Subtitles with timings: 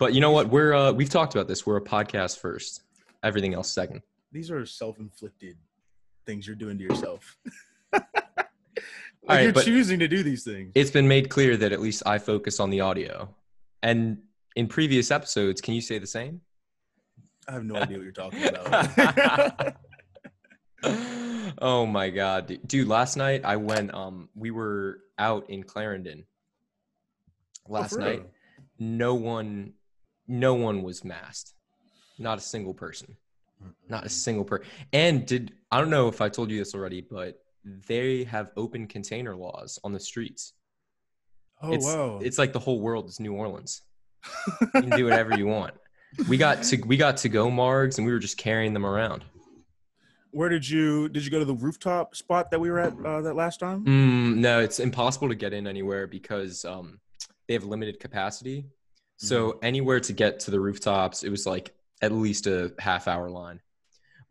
[0.00, 0.48] But you know what?
[0.48, 1.66] We're uh, we've talked about this.
[1.66, 2.82] We're a podcast first.
[3.22, 4.00] Everything else second.
[4.32, 5.58] These are self-inflicted
[6.24, 7.36] things you're doing to yourself.
[7.92, 8.02] like
[9.28, 10.72] right, you're choosing to do these things.
[10.74, 13.34] It's been made clear that at least I focus on the audio.
[13.82, 14.22] And
[14.56, 16.40] in previous episodes, can you say the same?
[17.46, 19.76] I have no idea what you're talking about.
[21.58, 22.88] oh my god, dude.
[22.88, 23.92] Last night I went.
[23.92, 26.24] Um, we were out in Clarendon.
[27.68, 28.30] Last Oh, night, real?
[28.78, 29.74] no one,
[30.30, 31.54] no one was masked.
[32.18, 33.16] Not a single person.
[33.88, 34.66] Not a single person.
[34.92, 38.86] And did I don't know if I told you this already, but they have open
[38.86, 40.54] container laws on the streets.
[41.62, 42.20] Oh it's, wow!
[42.22, 43.82] It's like the whole world is New Orleans.
[44.74, 45.74] You can do whatever you want.
[46.28, 49.24] We got to we got to go margs and we were just carrying them around.
[50.30, 53.20] Where did you did you go to the rooftop spot that we were at uh,
[53.22, 53.84] that last time?
[53.84, 57.00] Mm, no, it's impossible to get in anywhere because um,
[57.48, 58.66] they have limited capacity.
[59.22, 59.64] So mm-hmm.
[59.64, 63.60] anywhere to get to the rooftops, it was like at least a half hour line.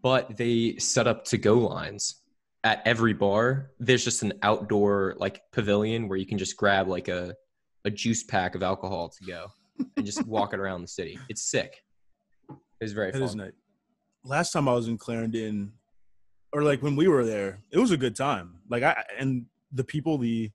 [0.01, 2.23] But they set up to go lines
[2.63, 3.69] at every bar.
[3.79, 7.35] There's just an outdoor like pavilion where you can just grab like a
[7.85, 9.47] a juice pack of alcohol to go
[9.95, 11.19] and just walk it around the city.
[11.29, 11.83] It's sick.
[12.49, 13.21] It was very It fun.
[13.21, 13.51] is nice.
[14.23, 15.71] Last time I was in Clarendon,
[16.51, 18.55] or like when we were there, it was a good time.
[18.67, 20.49] Like I and the people, the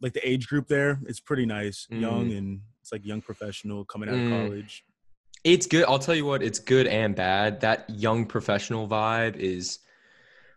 [0.00, 2.38] like the age group there, it's pretty nice, young mm-hmm.
[2.38, 4.26] and it's like young professional coming out Mm.
[4.26, 4.84] of college.
[5.42, 5.84] It's good.
[5.88, 7.60] I'll tell you what, it's good and bad.
[7.62, 9.80] That young professional vibe is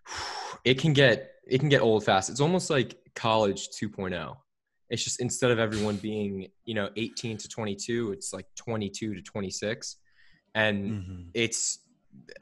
[0.63, 2.29] it can get it can get old fast.
[2.29, 4.37] It's almost like college 2.0.
[4.91, 9.21] It's just instead of everyone being, you know, 18 to 22, it's like 22 to
[9.23, 9.95] 26.
[10.53, 11.25] And Mhm.
[11.33, 11.79] it's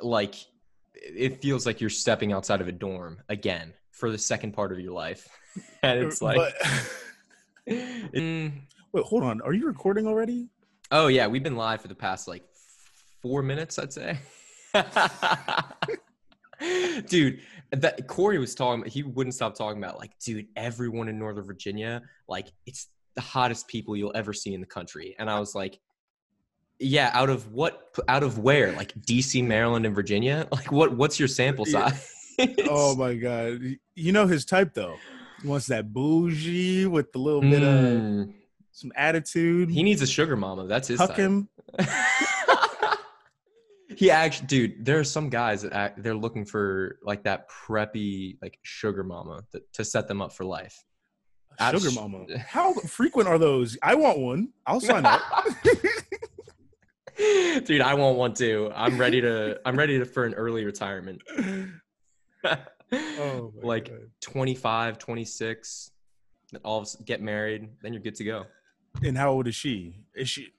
[0.01, 0.35] like
[0.95, 4.79] it feels like you're stepping outside of a dorm again for the second part of
[4.81, 5.29] your life.
[5.81, 6.37] And it's like
[7.65, 7.73] But-
[8.13, 8.51] Mm,
[8.97, 9.41] wait, hold on.
[9.41, 10.47] Are you recording already?
[10.91, 12.43] Oh yeah, we've been live for the past like
[13.21, 14.19] four minutes, I'd say.
[17.07, 18.89] dude, that Corey was talking.
[18.89, 23.67] He wouldn't stop talking about like, dude, everyone in Northern Virginia, like, it's the hottest
[23.67, 25.15] people you'll ever see in the country.
[25.19, 25.79] And I was like,
[26.79, 27.97] yeah, out of what?
[28.07, 28.71] Out of where?
[28.73, 30.47] Like D.C., Maryland, and Virginia?
[30.51, 30.95] Like, what?
[30.95, 32.13] What's your sample size?
[32.69, 33.59] Oh my god.
[33.95, 34.97] You know his type though.
[35.41, 38.33] He wants that bougie with a little bit of Mm,
[38.77, 39.69] some attitude.
[39.71, 40.67] he needs a sugar mama.
[40.67, 41.49] That's his Huck him.
[43.95, 48.37] he actually, dude, there are some guys that act, they're looking for like that preppy,
[48.39, 50.83] like sugar mama to, to set them up for life.
[51.59, 52.25] Sugar Abs- mama.
[52.37, 53.79] How frequent are those?
[53.81, 54.49] I want one.
[54.67, 55.21] I'll sign up.
[57.65, 58.71] dude, I want one too.
[58.75, 59.59] I'm ready to.
[59.65, 61.23] I'm ready to for an early retirement.
[62.93, 64.11] Oh like God.
[64.21, 65.91] 25, 26,
[66.63, 68.45] all of get married, then you're good to go.
[69.03, 69.95] And how old is she?
[70.15, 70.53] Is she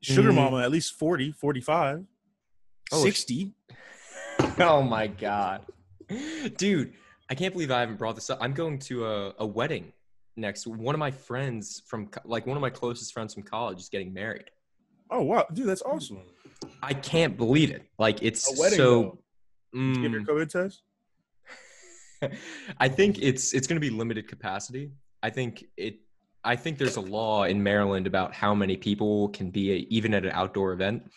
[0.00, 0.36] sugar Mm.
[0.36, 2.04] mama at least 40, 45,
[2.92, 3.54] Oh, 60?
[4.60, 5.62] oh my god,
[6.56, 6.94] dude!
[7.30, 8.38] I can't believe I haven't brought this up.
[8.40, 9.92] I'm going to a, a wedding
[10.36, 10.66] next.
[10.66, 14.12] One of my friends from like one of my closest friends from college is getting
[14.14, 14.50] married.
[15.10, 16.20] Oh wow, dude, that's awesome.
[16.82, 17.82] I can't believe it.
[17.98, 19.02] Like it's A wedding so.
[19.02, 19.18] though.
[19.74, 20.82] Did you Give your mm, COVID test.
[22.80, 24.92] I think it's it's going to be limited capacity.
[25.22, 25.96] I think it.
[26.44, 30.14] I think there's a law in Maryland about how many people can be a, even
[30.14, 31.10] at an outdoor event,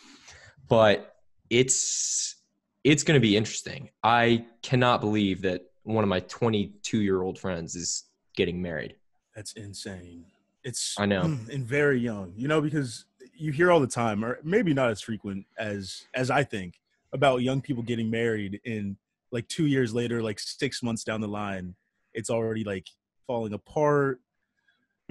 [0.68, 1.16] but
[1.50, 2.36] it's
[2.84, 3.90] it's going to be interesting.
[4.04, 8.06] I cannot believe that one of my 22 year old friends is
[8.36, 8.96] getting married.
[9.36, 10.26] That's insane.
[10.64, 11.24] It's I know.
[11.24, 11.50] Hmm.
[11.52, 12.34] and very young.
[12.36, 13.06] You know because
[13.36, 16.80] you hear all the time, or maybe not as frequent as as I think
[17.14, 18.98] about young people getting married in
[19.32, 21.76] like two years later, like six months down the line,
[22.14, 22.88] it's already like
[23.28, 24.20] falling apart.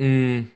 [0.00, 0.50] Mm,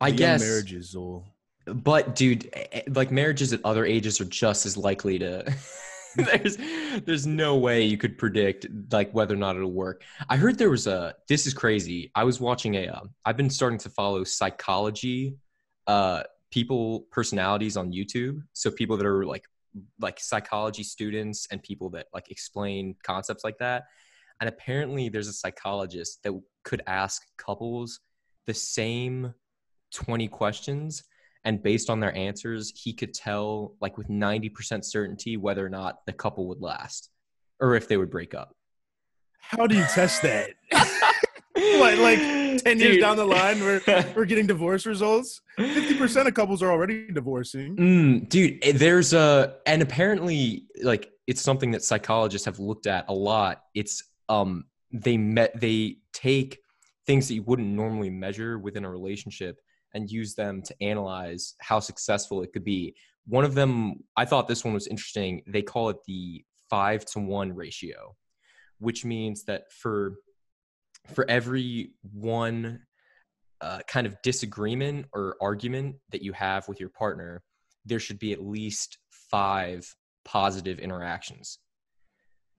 [0.00, 1.24] I The guess marriages will.
[1.66, 5.54] But dude, eh, eh, like marriages at other ages are just as likely to.
[6.16, 6.58] there's
[7.04, 10.02] there's no way you could predict like whether or not it'll work.
[10.28, 11.14] I heard there was a.
[11.28, 12.10] This is crazy.
[12.16, 12.88] I was watching a.
[12.88, 15.36] Uh, I've been starting to follow psychology,
[15.86, 18.42] uh, people personalities on YouTube.
[18.54, 19.44] So people that are like
[20.00, 23.84] like psychology students and people that like explain concepts like that.
[24.40, 26.32] And apparently, there's a psychologist that
[26.64, 28.00] could ask couples
[28.46, 29.34] the same
[29.94, 31.04] 20 questions
[31.44, 36.04] and based on their answers he could tell like with 90% certainty whether or not
[36.06, 37.10] the couple would last
[37.60, 38.54] or if they would break up
[39.38, 40.50] How do you test that?
[41.54, 43.82] What, like 10 years down the line, we're,
[44.16, 45.40] we're getting divorce results.
[45.58, 47.76] 50% of couples are already divorcing.
[47.76, 53.04] Mm, dude, eh, there's a and apparently like it's something that psychologists have looked at
[53.08, 53.62] a lot.
[53.74, 56.61] It's um they met they take
[57.06, 59.58] things that you wouldn't normally measure within a relationship
[59.94, 62.94] and use them to analyze how successful it could be.
[63.26, 65.42] One of them, I thought this one was interesting.
[65.46, 68.16] They call it the five to one ratio,
[68.78, 70.14] which means that for
[71.12, 72.80] for every one
[73.60, 77.42] uh, kind of disagreement or argument that you have with your partner,
[77.84, 79.86] there should be at least five
[80.24, 81.58] positive interactions.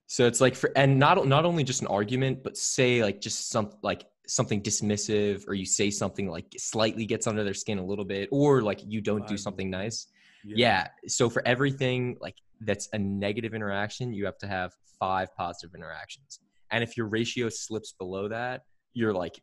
[0.07, 3.49] So it's like for and not not only just an argument, but say like just
[3.49, 7.85] some like something dismissive or you say something like slightly gets under their skin a
[7.85, 10.07] little bit or like you don't do something nice.
[10.43, 10.55] Yeah.
[10.57, 10.87] yeah.
[11.07, 16.39] So for everything like that's a negative interaction, you have to have five positive interactions.
[16.71, 18.61] And if your ratio slips below that,
[18.93, 19.41] you're like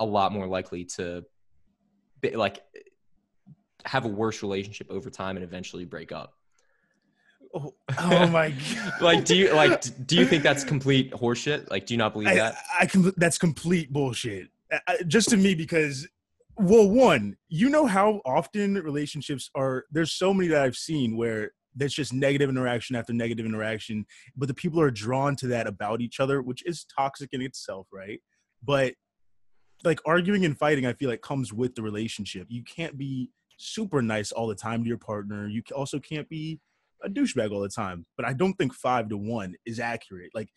[0.00, 1.22] a lot more likely to
[2.20, 2.62] be, like
[3.84, 6.34] have a worse relationship over time and eventually break up.
[7.54, 9.00] Oh, oh my god!
[9.00, 9.82] like, do you like?
[10.06, 11.70] Do you think that's complete horseshit?
[11.70, 12.56] Like, do you not believe I, that?
[12.78, 13.12] I can.
[13.16, 14.48] That's complete bullshit.
[14.88, 16.08] I, just to me, because
[16.58, 19.84] well, one, you know how often relationships are.
[19.90, 24.06] There's so many that I've seen where there's just negative interaction after negative interaction,
[24.36, 27.86] but the people are drawn to that about each other, which is toxic in itself,
[27.92, 28.20] right?
[28.62, 28.94] But
[29.84, 32.46] like arguing and fighting, I feel like comes with the relationship.
[32.48, 35.46] You can't be super nice all the time to your partner.
[35.46, 36.60] You also can't be
[37.06, 38.04] a douchebag all the time.
[38.16, 40.30] But I don't think five to one is accurate.
[40.34, 40.48] Like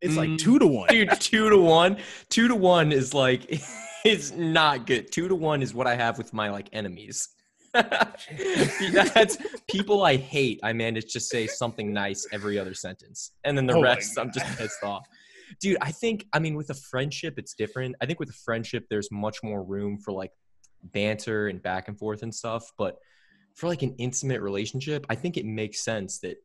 [0.00, 0.88] it's like mm, two to one.
[0.88, 1.98] Dude, two to one.
[2.28, 3.46] Two to one is like
[4.04, 5.12] it's not good.
[5.12, 7.28] Two to one is what I have with my like enemies.
[7.72, 10.60] That's people I hate.
[10.62, 13.32] I manage to say something nice every other sentence.
[13.44, 15.06] And then the oh rest I'm just pissed off.
[15.60, 17.96] Dude, I think I mean with a friendship it's different.
[18.00, 20.32] I think with a friendship there's much more room for like
[20.82, 22.98] banter and back and forth and stuff, but
[23.54, 26.38] for like an intimate relationship, I think it makes sense that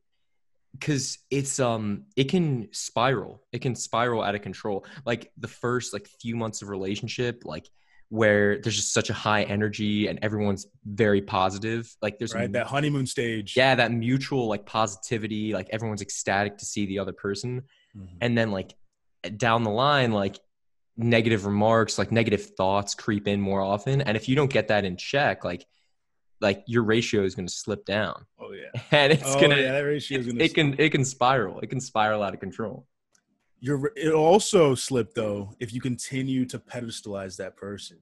[0.74, 3.44] because it's um it can spiral.
[3.52, 4.86] It can spiral out of control.
[5.06, 7.70] Like the first like few months of relationship like
[8.10, 12.68] where there's just such a high energy and everyone's very positive like there's right that
[12.68, 13.56] honeymoon stage.
[13.58, 17.64] Yeah that mutual like positivity like everyone's ecstatic to see the other person.
[17.96, 18.18] Mm-hmm.
[18.22, 18.76] and then like
[19.38, 20.40] down the line like
[20.96, 24.02] negative remarks like negative thoughts creep in more often.
[24.02, 25.66] And if you don't get that in check like
[26.42, 28.26] like your ratio is going to slip down.
[28.40, 30.44] Oh yeah, and it's oh, gonna yeah, that ratio is gonna.
[30.44, 31.60] It can it can spiral.
[31.60, 32.86] It can spiral out of control.
[33.60, 37.98] You're it also slip though if you continue to pedestalize that person.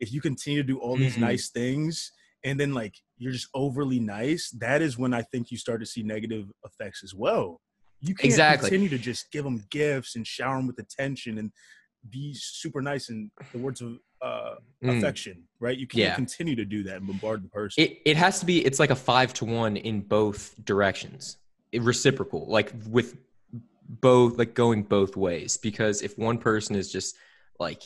[0.00, 1.22] If you continue to do all these mm-hmm.
[1.22, 2.12] nice things
[2.44, 5.86] and then like you're just overly nice, that is when I think you start to
[5.86, 7.60] see negative effects as well.
[8.00, 8.68] You can't exactly.
[8.68, 11.50] continue to just give them gifts and shower them with attention and
[12.10, 14.96] be super nice in the words of uh, mm.
[14.98, 15.76] affection, right?
[15.76, 16.14] You can't yeah.
[16.14, 17.84] continue to do that and bombard the person.
[17.84, 21.36] It, it has to be, it's like a five to one in both directions,
[21.72, 23.16] it, reciprocal, like with
[23.88, 25.56] both, like going both ways.
[25.56, 27.16] Because if one person is just
[27.58, 27.82] like,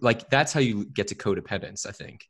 [0.00, 2.28] like that's how you get to codependence, I think.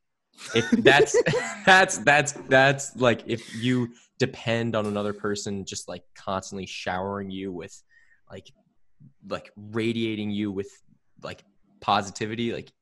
[0.54, 1.16] If that's,
[1.64, 7.52] that's, that's, that's like if you depend on another person just like constantly showering you
[7.52, 7.80] with
[8.30, 8.50] like,
[9.28, 10.70] like radiating you with
[11.22, 11.44] like
[11.80, 12.72] positivity, like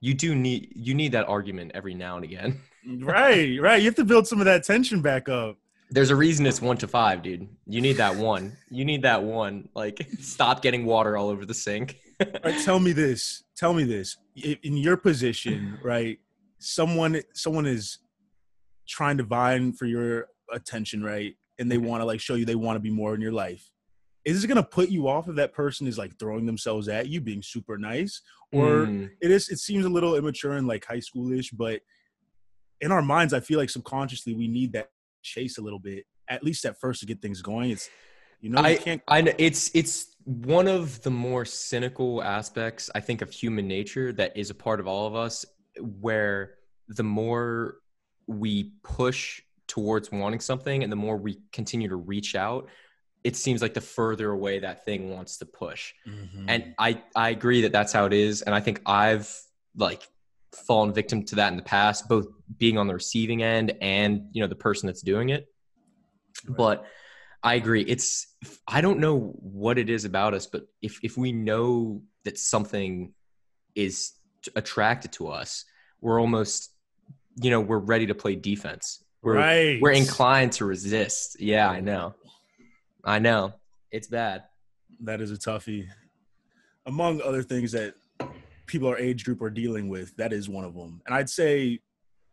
[0.00, 2.60] you do need you need that argument every now and again.
[3.00, 3.80] right, right.
[3.80, 5.56] You have to build some of that tension back up.
[5.90, 7.48] There's a reason it's one to five, dude.
[7.66, 8.56] You need that one.
[8.70, 9.68] You need that one.
[9.74, 11.98] Like, stop getting water all over the sink.
[12.20, 13.44] right, tell me this.
[13.56, 14.16] Tell me this.
[14.36, 16.18] In your position, right?
[16.58, 17.98] Someone, someone is
[18.88, 21.34] trying to vie for your attention, right?
[21.58, 21.86] And they mm-hmm.
[21.86, 23.70] want to like show you they want to be more in your life
[24.24, 27.08] is it going to put you off if that person is like throwing themselves at
[27.08, 29.10] you being super nice or mm.
[29.20, 31.80] it is it seems a little immature and like high schoolish but
[32.80, 34.90] in our minds i feel like subconsciously we need that
[35.22, 37.88] chase a little bit at least at first to get things going it's
[38.40, 43.00] you know I, can't I know it's it's one of the more cynical aspects i
[43.00, 45.44] think of human nature that is a part of all of us
[46.00, 46.54] where
[46.88, 47.78] the more
[48.26, 52.68] we push towards wanting something and the more we continue to reach out
[53.24, 55.94] it seems like the further away that thing wants to push.
[56.06, 56.44] Mm-hmm.
[56.48, 59.34] And I I agree that that's how it is and I think I've
[59.76, 60.08] like
[60.52, 62.28] fallen victim to that in the past both
[62.58, 65.48] being on the receiving end and you know the person that's doing it.
[66.46, 66.56] Right.
[66.56, 66.86] But
[67.42, 68.26] I agree it's
[68.68, 73.12] I don't know what it is about us but if if we know that something
[73.74, 74.12] is
[74.54, 75.64] attracted to us,
[76.00, 76.70] we're almost
[77.36, 79.02] you know, we're ready to play defense.
[79.22, 79.80] We're right.
[79.80, 81.40] we're inclined to resist.
[81.40, 82.14] Yeah, I know.
[83.04, 83.54] I know
[83.90, 84.44] it's bad.
[85.00, 85.88] That is a toughie.
[86.86, 87.94] Among other things that
[88.66, 91.00] people our age group are dealing with, that is one of them.
[91.06, 91.80] And I'd say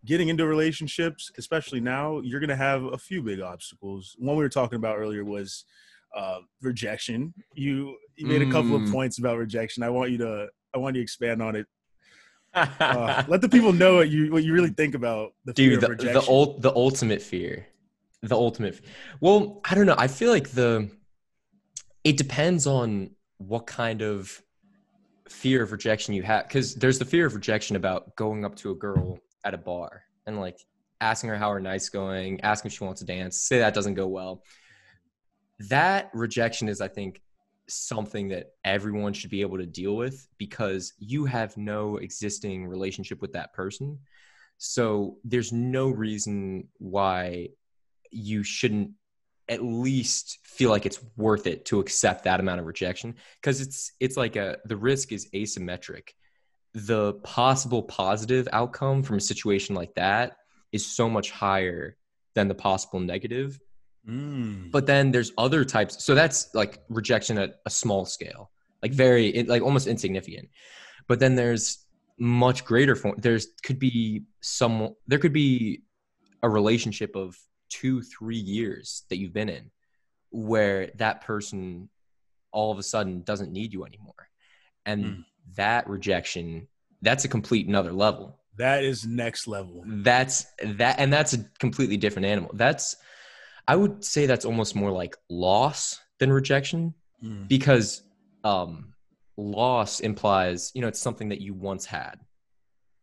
[0.06, 4.16] getting into relationships, especially now, you're going to have a few big obstacles.
[4.20, 5.66] One we were talking about earlier was
[6.16, 7.34] uh, rejection.
[7.54, 8.86] You you made a couple mm.
[8.86, 9.84] of points about rejection.
[9.84, 11.68] I want you to I want you to expand on it
[12.82, 15.76] Uh, let the people know what you what you really think about the fear dude
[15.76, 16.14] of the, rejection.
[16.22, 17.66] the ult, the ultimate fear
[18.24, 18.80] the ultimate
[19.20, 20.90] well i don't know i feel like the
[22.04, 24.42] it depends on what kind of
[25.28, 28.72] fear of rejection you have because there's the fear of rejection about going up to
[28.72, 30.60] a girl at a bar and like
[31.00, 33.96] asking her how her night's going asking if she wants to dance say that doesn't
[33.96, 34.44] go well.
[35.70, 37.22] That rejection is i think
[37.68, 43.22] something that everyone should be able to deal with because you have no existing relationship
[43.22, 43.98] with that person.
[44.58, 47.50] So there's no reason why
[48.12, 48.92] you shouldn't
[49.50, 53.92] at least feel like it's worth it to accept that amount of rejection because it's
[54.00, 56.10] it's like a the risk is asymmetric.
[56.74, 60.38] The possible positive outcome from a situation like that
[60.72, 61.98] is so much higher
[62.34, 63.60] than the possible negative.
[64.10, 64.72] Mm.
[64.72, 68.50] but then there's other types so that's like rejection at a small scale
[68.82, 70.50] like very like almost insignificant.
[71.08, 71.86] But then there's
[72.20, 75.82] much greater form there's could be some there could be
[76.44, 77.38] a relationship of
[77.72, 79.72] two three years that you've been in
[80.30, 81.90] where that person
[82.52, 84.30] all of a sudden doesn't need you anymore
[84.86, 85.26] and Mm.
[85.56, 86.68] that rejection
[87.02, 89.84] that's a complete another level that is next level.
[89.88, 92.96] that's that and that's a completely different animal that's
[93.68, 97.48] i would say that's almost more like loss than rejection Mm.
[97.48, 98.04] because
[98.44, 98.94] um
[99.38, 102.16] loss implies you know it's something that you once had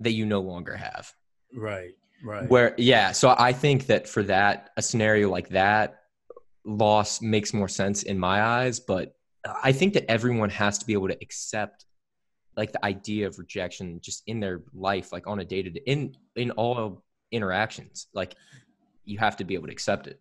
[0.00, 1.12] that you no longer have
[1.54, 1.94] Right,
[2.25, 2.48] right.
[2.48, 6.02] where yeah so i think that for that a scenario like that
[6.64, 9.14] loss makes more sense in my eyes but
[9.62, 11.87] i think that everyone has to be able to accept
[12.56, 15.82] like the idea of rejection just in their life like on a day to day
[15.87, 18.34] in in all interactions like
[19.04, 20.20] you have to be able to accept it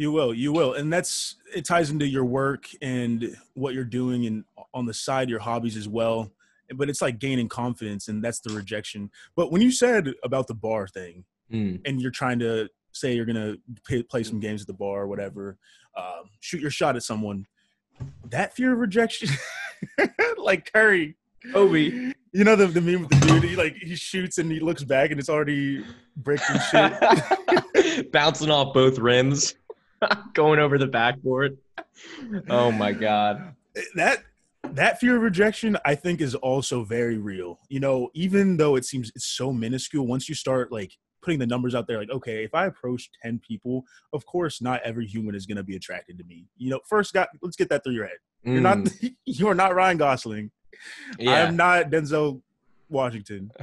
[0.00, 4.26] You will, you will, and that's it ties into your work and what you're doing,
[4.26, 6.30] and on the side your hobbies as well.
[6.72, 9.10] But it's like gaining confidence, and that's the rejection.
[9.34, 11.80] But when you said about the bar thing, Mm.
[11.86, 15.06] and you're trying to say you're gonna pay, play some games at the bar or
[15.06, 15.56] whatever,
[15.96, 17.46] um, shoot your shot at someone,
[18.30, 19.30] that fear of rejection,
[20.36, 21.16] like Curry,
[21.52, 22.12] Kobe.
[22.32, 24.84] you know the the meme with the dude, he like he shoots and he looks
[24.84, 25.84] back and it's already
[26.16, 26.92] breaking and
[27.74, 28.12] shit.
[28.12, 29.54] bouncing off both rims
[30.34, 31.56] going over the backboard
[32.48, 33.54] oh my god
[33.94, 34.18] that
[34.72, 38.84] that fear of rejection i think is also very real you know even though it
[38.84, 40.96] seems it's so minuscule once you start like
[41.28, 44.80] putting the numbers out there like okay if i approach 10 people of course not
[44.82, 46.46] every human is going to be attracted to me.
[46.56, 48.16] You know first got let's get that through your head.
[48.44, 50.50] You're not Mm, you are not ryan gosling.
[51.18, 51.44] Yeah.
[51.44, 52.40] i'm not denzel
[52.88, 53.50] washington.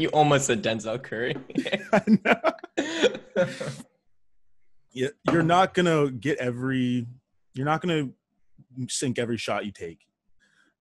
[0.00, 1.36] You almost said denzel curry.
[4.92, 7.06] Yeah, you're not gonna get every
[7.54, 8.10] you're not gonna
[8.88, 10.00] sink every shot you take.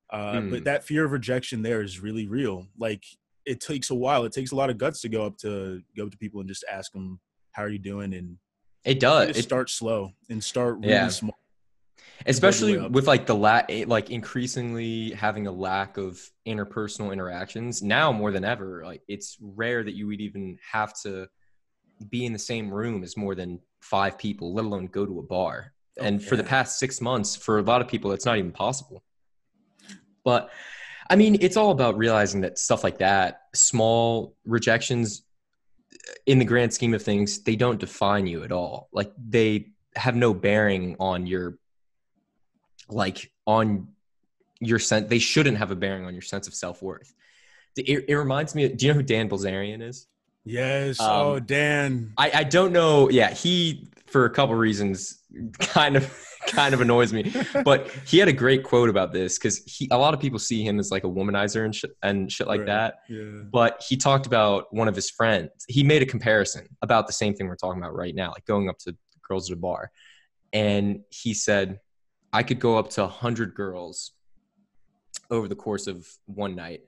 [0.09, 0.49] Uh, Hmm.
[0.51, 2.67] but that fear of rejection there is really real.
[2.77, 3.03] Like
[3.45, 4.23] it takes a while.
[4.25, 6.47] It takes a lot of guts to go up to go up to people and
[6.49, 7.19] just ask them
[7.51, 8.13] how are you doing?
[8.13, 8.37] and
[8.85, 9.37] it does.
[9.37, 11.07] It- start slow and start really Yeah.
[11.07, 11.37] small.
[12.25, 18.31] Especially with like the la- like increasingly having a lack of interpersonal interactions now more
[18.31, 21.27] than ever like it's rare that you would even have to
[22.09, 25.23] be in the same room as more than five people let alone go to a
[25.23, 25.73] bar.
[25.99, 28.51] Oh, and for the past six months for a lot of people it's not even
[28.51, 29.03] possible.
[30.23, 30.49] But
[31.09, 35.23] i mean it's all about realizing that stuff like that small rejections
[36.25, 38.89] in the grand scheme of things they don't define you at all.
[38.91, 41.57] Like they have no bearing on your
[42.89, 43.87] like on
[44.59, 47.13] your sense they shouldn't have a bearing on your sense of self-worth.
[47.75, 50.07] It, it reminds me do you know who dan bilzerian is?
[50.45, 50.99] Yes.
[50.99, 52.13] Um, oh dan.
[52.17, 53.09] I, I don't know.
[53.09, 55.19] Yeah, he for a couple reasons
[55.59, 57.33] kind of kind of annoys me.
[57.63, 60.63] But he had a great quote about this because he a lot of people see
[60.63, 62.67] him as like a womanizer and shit and shit like Right.
[62.67, 62.95] that.
[63.09, 65.49] yeah But he talked about one of his friends.
[65.67, 68.69] He made a comparison about the same thing we're talking about right now, like going
[68.69, 68.95] up to
[69.27, 69.91] girls at a bar.
[70.51, 71.79] And he said,
[72.31, 74.11] I could go up to hundred girls
[75.31, 76.81] over the course of one night,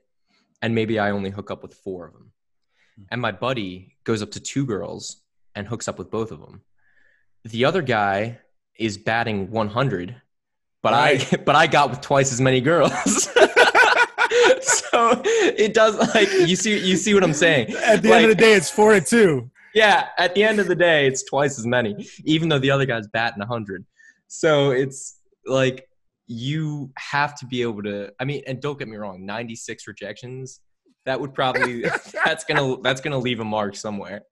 [0.62, 2.32] and maybe I only hook up with four of them.
[2.96, 3.02] Hmm.
[3.10, 5.22] And my buddy goes up to two girls
[5.54, 6.62] and hooks up with both of them.
[7.44, 8.38] The other guy
[8.78, 10.16] is batting 100,
[10.82, 12.92] but I but I got with twice as many girls.
[14.60, 17.72] so it does like you see you see what I'm saying.
[17.72, 20.68] at the end of the day it's four and two Yeah, at the end of
[20.68, 23.84] the day, it's twice as many, even though the other guy's batting 100.
[24.26, 25.86] So it's like
[26.26, 28.10] you have to be able to.
[28.18, 30.60] I mean, and don't get me wrong, 96 rejections.
[31.04, 31.82] That would probably
[32.24, 34.22] that's gonna that's gonna leave a mark somewhere.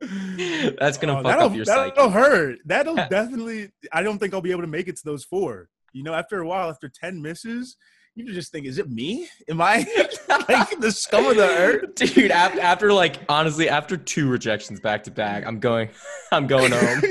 [0.78, 2.10] That's gonna Oh, fuck that'll, up your that'll psyche.
[2.12, 2.58] hurt.
[2.64, 3.70] That'll definitely.
[3.92, 5.68] I don't think I'll be able to make it to those four.
[5.92, 7.76] You know, after a while, after ten misses,
[8.14, 9.28] you just think, is it me?
[9.48, 9.78] Am I
[10.48, 11.94] like the scum of the earth?
[11.96, 15.90] Dude, after, after like honestly, after two rejections back to back, I'm going,
[16.32, 17.02] I'm going home.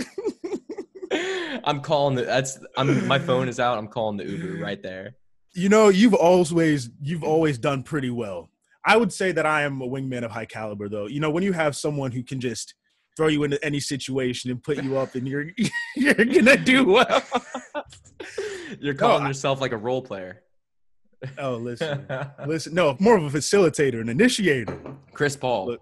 [1.64, 2.24] I'm calling the.
[2.24, 2.60] That's.
[2.78, 3.08] I'm.
[3.08, 3.78] My phone is out.
[3.78, 5.16] I'm calling the Uber right there.
[5.54, 8.50] You know, you've always you've always done pretty well.
[8.86, 11.08] I would say that I am a wingman of high caliber, though.
[11.08, 12.76] You know, when you have someone who can just
[13.18, 15.48] throw you into any situation and put you up, and you're
[15.96, 17.24] you're gonna do well.
[18.80, 20.44] You're calling I- yourself like a role player.
[21.38, 22.06] Oh, listen,
[22.48, 22.74] listen.
[22.74, 24.78] No, more of a facilitator, an initiator.
[25.14, 25.66] Chris Paul.
[25.68, 25.82] Look.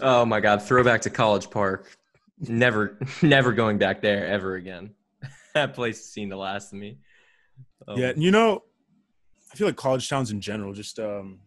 [0.00, 0.62] Oh my God!
[0.62, 1.96] Throwback to College Park.
[2.40, 4.90] Never, never going back there ever again.
[5.54, 6.98] that place has seen the last of me.
[7.88, 8.62] Oh, Yeah, you know,
[9.52, 11.38] I feel like college towns in general just um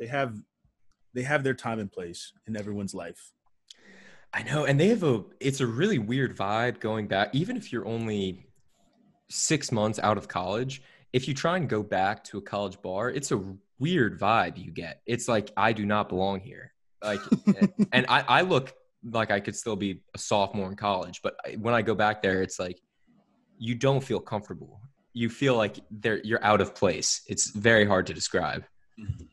[0.00, 0.34] they have
[1.14, 3.32] they have their time and place in everyone's life.
[4.32, 5.24] I know, and they have a.
[5.38, 7.30] It's a really weird vibe going back.
[7.34, 8.46] Even if you're only
[9.28, 13.10] six months out of college, if you try and go back to a college bar,
[13.10, 13.42] it's a
[13.78, 15.02] weird vibe you get.
[15.06, 16.72] It's like I do not belong here.
[17.02, 17.20] Like,
[17.92, 21.74] and I, I look like I could still be a sophomore in college, but when
[21.74, 22.80] I go back there, it's like
[23.58, 24.80] you don't feel comfortable.
[25.12, 27.22] You feel like they're you're out of place.
[27.26, 28.64] It's very hard to describe.
[28.98, 29.24] Mm-hmm.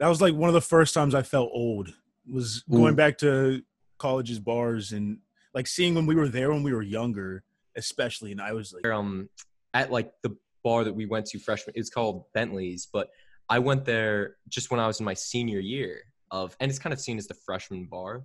[0.00, 1.92] That was like one of the first times I felt old
[2.30, 2.96] was going Ooh.
[2.96, 3.62] back to
[3.98, 5.18] college's bars and
[5.54, 7.44] like seeing when we were there when we were younger,
[7.76, 9.28] especially and I was like um
[9.74, 13.08] at like the bar that we went to freshman it's called bentley's but
[13.48, 16.00] i went there just when i was in my senior year
[16.32, 18.24] of and it's kind of seen as the freshman bar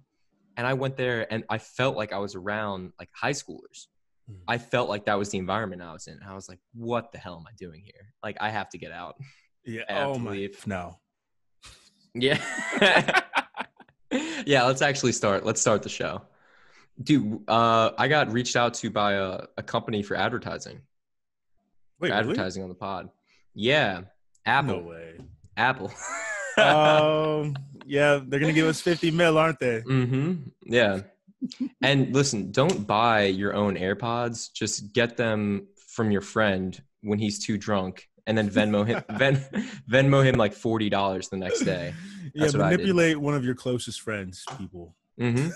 [0.58, 3.88] and i went there and i felt like i was around like high schoolers
[4.30, 4.38] Mhm.
[4.48, 7.12] i felt like that was the environment i was in and i was like what
[7.12, 9.18] the hell am i doing here like i have to get out
[9.64, 10.66] yeah, oh my leave.
[10.66, 10.98] no.
[12.14, 12.40] Yeah
[14.46, 16.22] yeah let's actually start let's start the show
[17.02, 20.82] dude uh i got reached out to by a, a company for advertising
[22.02, 22.32] Wait, for really?
[22.32, 23.10] advertising on the pod.
[23.54, 24.02] Yeah,
[24.46, 24.82] Apple.
[24.82, 25.20] No way.
[25.56, 25.92] Apple.
[26.58, 29.82] Um yeah, they're gonna give us 50 mil, aren't they?
[29.82, 30.50] mm-hmm.
[30.66, 31.00] Yeah.
[31.82, 34.52] And listen, don't buy your own AirPods.
[34.52, 39.04] Just get them from your friend when he's too drunk, and then Venmo him.
[39.18, 39.36] Ven,
[39.90, 41.94] Venmo him like forty dollars the next day.
[42.34, 42.60] That's did.
[42.60, 44.96] manipulate one of your closest friends, people.
[45.20, 45.50] Mm-hmm.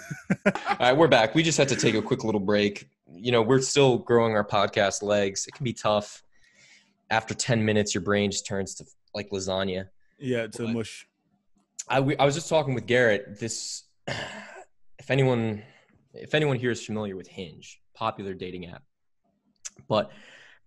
[0.46, 1.34] All right, we're back.
[1.34, 2.90] We just had to take a quick little break.
[3.12, 5.48] You know, we're still growing our podcast legs.
[5.48, 6.22] It can be tough.
[7.10, 9.88] After ten minutes, your brain just turns to like lasagna.
[10.20, 10.74] Yeah, to What?
[10.74, 11.08] mush.
[11.88, 13.40] I, we, I was just talking with Garrett.
[13.40, 15.64] This, if anyone,
[16.14, 18.84] if anyone here is familiar with Hinge, popular dating app,
[19.88, 20.12] but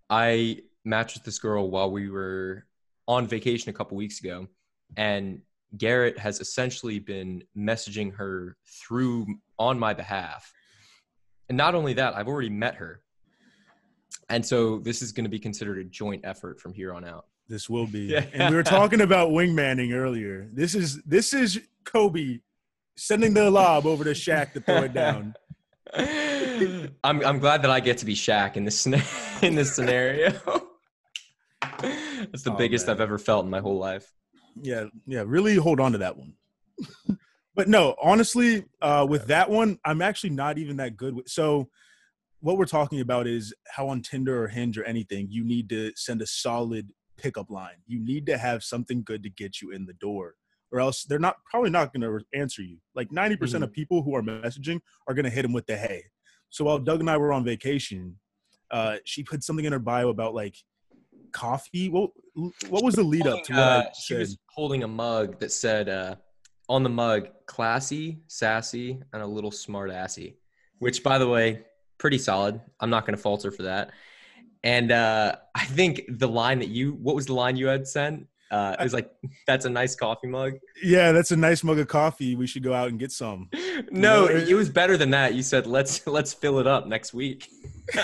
[0.09, 2.67] I matched with this girl while we were
[3.07, 4.49] on vacation a couple weeks ago,
[4.97, 5.41] and
[5.77, 9.27] Garrett has essentially been messaging her through
[9.59, 10.53] on my behalf.
[11.49, 13.03] And not only that, I've already met her.
[14.31, 17.27] And so this is going to be considered a joint effort from here on out.
[17.49, 18.01] This will be.
[18.01, 18.25] Yeah.
[18.33, 20.49] And we were talking about wingmanning earlier.
[20.53, 22.41] This is this is Kobe
[22.97, 25.35] sending the lob over to Shaq to throw it down.
[25.95, 28.87] I'm I'm glad that I get to be Shaq in this
[29.43, 30.39] in this scenario.
[32.33, 32.97] That's the Oh, biggest man.
[32.97, 34.13] I've ever felt in my whole life.
[34.61, 36.35] Yeah, yeah, really hold on to that one.
[37.55, 41.29] but no, honestly, uh, with that one, I'm actually not even that good with.
[41.29, 41.69] So,
[42.41, 45.93] what we're talking about is how on Tinder or Hinge or anything, you need to
[45.97, 47.83] send a solid pickup line.
[47.87, 50.35] You need to have something good to get you in the door,
[50.71, 52.79] or else they're not probably not going to answer you.
[52.95, 56.05] Like 90% of people who are messaging are going to hit them with the hey.
[56.51, 58.19] So while Doug and I were on vacation,
[58.71, 60.57] uh, she put something in her bio about like
[61.33, 61.89] coffee.
[61.89, 62.11] What
[62.69, 64.21] what was the lead up to Uh, she said?
[64.21, 66.17] was holding a mug that said uh,
[66.69, 70.37] on the mug classy, sassy, and a little smart assy,
[70.79, 71.65] which by the way,
[71.99, 72.61] pretty solid.
[72.81, 73.91] I'm not going to falter for that.
[74.65, 78.27] And uh, I think the line that you, what was the line you had sent?
[78.51, 79.11] Uh, it was like,
[79.47, 82.35] "That's a nice coffee mug." Yeah, that's a nice mug of coffee.
[82.35, 83.49] We should go out and get some.
[83.93, 85.35] No, know, it was better than that.
[85.35, 87.49] You said let's let's fill it up next week.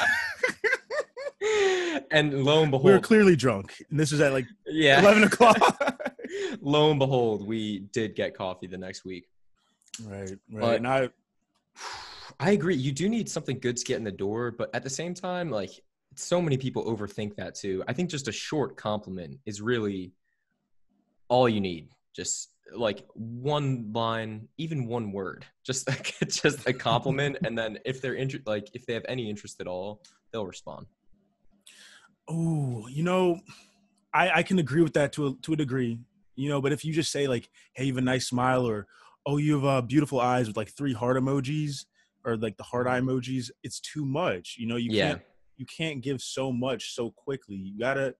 [2.11, 5.25] and lo and behold, We were clearly drunk, and this was at like yeah, eleven
[5.31, 5.59] o'clock.
[6.61, 9.27] lo and behold, we did get coffee the next week.
[10.07, 10.61] right, right.
[10.61, 11.09] But- and I,
[12.41, 12.77] I agree.
[12.77, 15.51] You do need something good to get in the door, but at the same time,
[15.51, 15.71] like
[16.17, 17.83] so many people overthink that too.
[17.89, 20.13] I think just a short compliment is really
[21.29, 21.89] all you need.
[22.15, 28.01] Just like one line, even one word, just like, just a compliment, and then if
[28.01, 30.03] they're inter- like if they have any interest at all,
[30.33, 30.87] they'll respond.
[32.29, 33.41] Oh, you know,
[34.13, 36.01] I I can agree with that to a, to a degree.
[36.37, 38.87] You know, but if you just say like, "Hey, you have a nice smile," or
[39.27, 41.85] "Oh, you have uh, beautiful eyes" with like three heart emojis
[42.25, 44.57] or like the heart eye emojis, it's too much.
[44.59, 45.09] You know, you Yeah.
[45.09, 45.23] can't
[45.57, 47.57] you can't give so much so quickly.
[47.57, 48.15] You gotta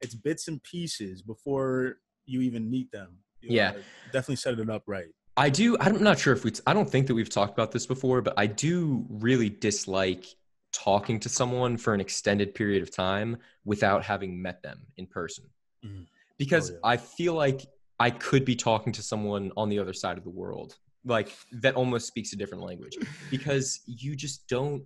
[0.00, 3.18] it's bits and pieces before you even meet them.
[3.40, 3.72] You Yeah.
[3.72, 3.82] know,
[4.12, 5.08] definitely set it up right.
[5.36, 5.76] I do.
[5.80, 6.52] I'm not sure if we.
[6.66, 10.26] I don't think that we've talked about this before, but I do really dislike
[10.72, 15.44] talking to someone for an extended period of time without having met them in person,
[15.84, 16.06] Mhm.
[16.36, 16.80] because Oh, yeah.
[16.84, 17.66] I feel like
[17.98, 21.74] I could be talking to someone on the other side of the world, like that
[21.74, 22.96] almost speaks a different language,
[23.30, 24.84] because you just don't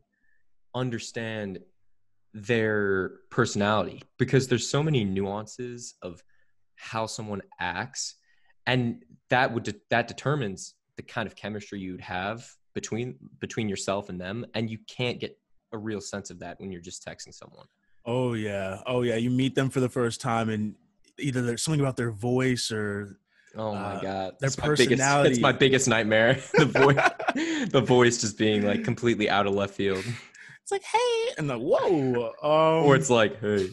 [0.74, 1.58] understand
[2.34, 6.22] their personality because there's so many nuances of
[6.76, 8.14] how someone acts
[8.66, 14.08] and that would de- that determines the kind of chemistry you'd have between between yourself
[14.08, 15.38] and them and you can't get
[15.72, 17.66] a real sense of that when you're just texting someone
[18.04, 18.80] Oh yeah.
[18.86, 19.14] Oh yeah.
[19.14, 20.74] You meet them for the first time and
[21.18, 23.16] either there's something about their voice or
[23.56, 25.30] oh my Uh, god their That's my biggest, personality.
[25.30, 29.74] it's my biggest nightmare the voice the voice just being like completely out of left
[29.74, 30.04] field
[30.62, 32.32] it's like, hey, and like, whoa.
[32.42, 33.68] Um, or it's like hey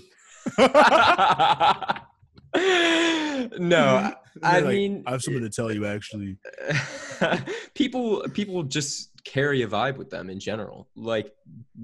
[3.59, 6.37] no i like, mean I have something to tell you actually.
[7.75, 11.33] people people just carry a vibe with them in general like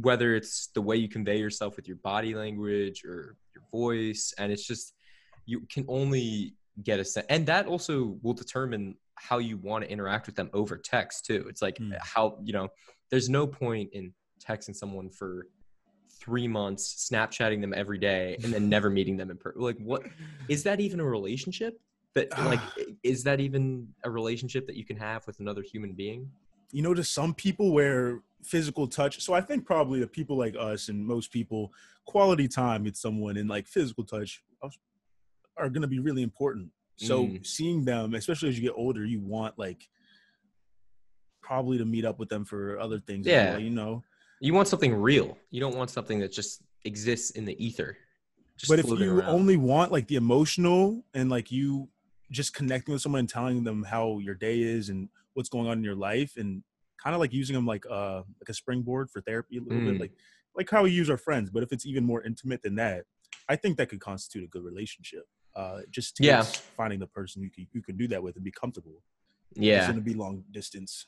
[0.01, 4.51] whether it's the way you convey yourself with your body language or your voice and
[4.51, 4.93] it's just
[5.45, 9.89] you can only get a sense and that also will determine how you want to
[9.89, 11.93] interact with them over text too it's like Hmm.
[12.01, 12.67] how you know
[13.11, 14.13] there's no point in
[14.45, 15.47] texting someone for
[16.19, 20.03] three months snapchatting them every day and then never meeting them in person like what
[20.47, 21.79] is that even a relationship
[22.15, 22.59] that like
[23.03, 26.29] is that even a relationship that you can have with another human being
[26.71, 29.21] you know, to some people where physical touch.
[29.21, 31.71] So I think probably the people like us and most people,
[32.05, 34.43] quality time with someone and like physical touch
[35.55, 36.69] are going to be really important.
[36.97, 37.45] So Mm.
[37.45, 39.87] seeing them, especially as you get older, you want like
[41.41, 43.25] probably to meet up with them for other things.
[43.25, 43.51] Yeah.
[43.51, 44.03] well, you know.
[44.41, 47.95] you want something real you don't want something that just exists in the ether
[48.67, 49.29] but if you around.
[49.29, 51.87] only want like the emotional and like you
[52.31, 55.77] just connecting with someone and telling them how your day is and what's going on
[55.77, 56.63] in your life and
[57.01, 59.85] kind of like using them like uh like a springboard for therapy a little Mm.
[59.85, 60.11] bit like
[60.55, 63.03] like how we use our friends but if it's even more intimate than that
[63.49, 66.43] i think that could constitute a good relationship uh just Yeah.
[66.77, 69.03] finding the person you can you can do that with and be comfortable.
[69.55, 69.77] Yeah.
[69.77, 71.05] it's going to be long distance.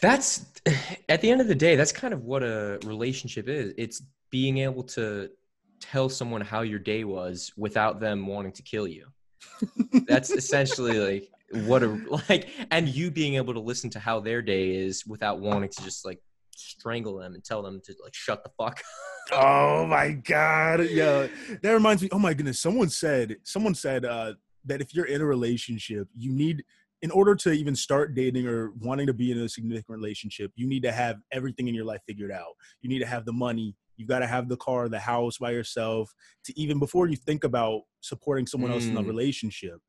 [0.00, 0.46] That's
[1.08, 3.72] at the end of the day that's kind of what a relationship is.
[3.76, 5.30] It's being able to
[5.80, 9.06] tell someone how your day was without them wanting to kill you
[10.06, 11.88] that's essentially like what a
[12.28, 15.82] like and you being able to listen to how their day is without wanting to
[15.82, 16.20] just like
[16.56, 18.80] strangle them and tell them to like shut the fuck
[19.32, 19.38] up.
[19.38, 20.88] Oh my god.
[20.88, 21.26] Yeah.
[21.62, 22.08] That reminds me.
[22.12, 22.60] Oh my goodness.
[22.60, 26.64] Someone said someone said uh that if you're in a relationship, you need
[27.02, 30.66] in order to even start dating or wanting to be in a significant relationship, you
[30.66, 32.54] need to have everything in your life figured out.
[32.80, 35.50] You need to have the money, you got to have the car, the house by
[35.50, 36.12] yourself
[36.44, 39.06] to even before you think about supporting someone else in a Mm.
[39.06, 39.80] relationship.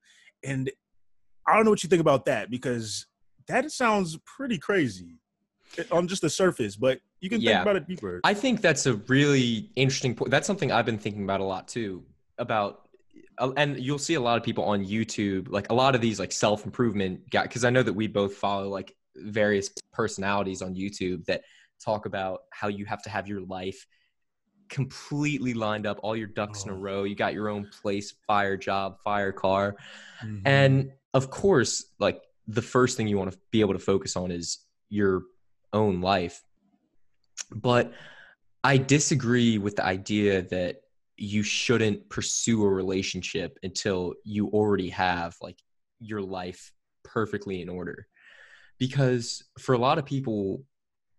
[0.44, 0.72] And
[1.48, 3.08] I don't know what you think about that because
[3.48, 5.20] that sounds pretty crazy
[5.78, 7.52] eh, on just the surface, but you can Yeah.
[7.52, 8.22] think about it deeper.
[8.24, 10.32] I think that's a really interesting point.
[10.32, 12.06] That's something I've been thinking about a lot too.
[12.38, 12.84] About
[13.40, 16.20] uh, and you'll see a lot of people on YouTube, like a lot of these
[16.20, 20.76] like self improvement guys, because I know that we both follow like various personalities on
[20.76, 21.42] YouTube that
[21.84, 23.86] talk about how you have to have your life
[24.70, 26.78] completely lined up, all your ducks in a Oh.
[26.78, 27.04] row.
[27.04, 29.76] You got your own place, fire job, fire car,
[30.24, 30.42] Mhm.
[30.46, 34.32] and of course, like the first thing you want to be able to focus on
[34.32, 35.24] is your
[35.74, 36.44] own life.
[37.52, 37.94] But
[38.64, 40.82] I disagree with the idea that
[41.18, 45.60] you shouldn't pursue a relationship until you already have like
[46.00, 46.72] your life
[47.04, 48.08] perfectly in order.
[48.78, 50.64] Because for a lot of people,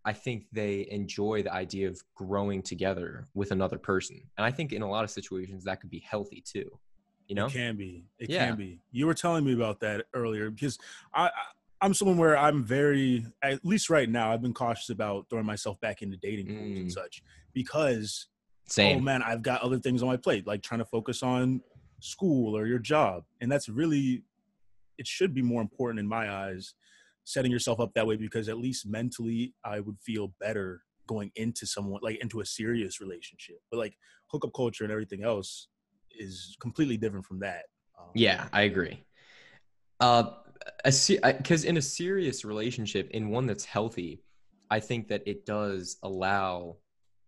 [0.05, 4.23] I think they enjoy the idea of growing together with another person.
[4.37, 6.79] And I think in a lot of situations that could be healthy too.
[7.27, 7.47] You know?
[7.47, 8.05] It can be.
[8.19, 8.47] It Yeah.
[8.47, 8.81] can be.
[8.91, 10.79] You were telling me about that earlier because
[11.13, 11.31] I, I
[11.81, 15.79] I'm someone where I'm very at least right now I've been cautious about throwing myself
[15.79, 16.93] back into dating pools and Mm.
[16.93, 18.27] such because
[18.67, 18.97] Same.
[18.97, 21.61] oh man I've got other things on my plate like trying to focus on
[22.01, 24.25] school or your job and that's really
[24.99, 26.75] it should be more important in my eyes
[27.29, 31.67] setting yourself up that way because at least mentally I would feel better going into
[31.67, 33.95] someone like into a serious relationship but like
[34.31, 35.69] hookup culture and everything else
[36.19, 37.65] is completely different from that
[37.99, 39.05] um, Yeah, I agree.
[40.01, 40.31] Uh,
[40.85, 44.23] because in a serious relationship, in one that's healthy,
[44.71, 46.77] I think that it does allow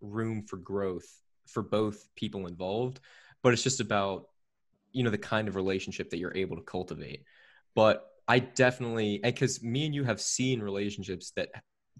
[0.00, 1.08] room for growth
[1.46, 3.00] for both people involved.
[3.42, 4.26] But it's just about
[4.92, 7.24] you know the kind of relationship that you're able to cultivate.
[7.74, 11.48] But I definitely, because me and you have seen relationships that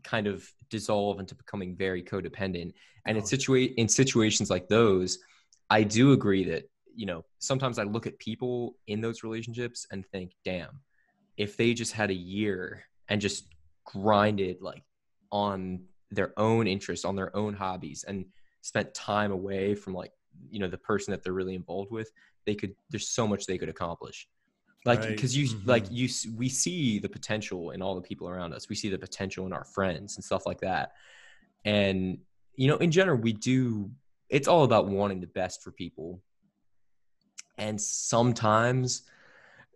[0.05, 2.73] kind of dissolve into becoming very codependent,
[3.07, 3.27] and in Oh.
[3.27, 5.19] situa- in situations like those,
[5.69, 6.65] I do agree that
[6.95, 10.81] you know, sometimes I look at people in those relationships and think, damn,
[11.37, 13.45] if they just had a year and just
[13.85, 14.85] grinded like
[15.31, 18.27] on their own interests, on their own hobbies, and
[18.61, 20.13] spent time away from like,
[20.51, 22.11] you know, the person that they're really involved with,
[22.45, 24.29] they could, there's so much they could accomplish.
[24.87, 25.09] Like, Right.
[25.11, 25.67] because you, Mhm.
[25.67, 28.69] like, you, we see the potential in all the people around us.
[28.69, 30.93] We see the potential in our friends and stuff like that.
[31.65, 32.19] And,
[32.55, 33.91] you know, in general, we do,
[34.31, 36.23] it's all about wanting the best for people.
[37.59, 39.03] And sometimes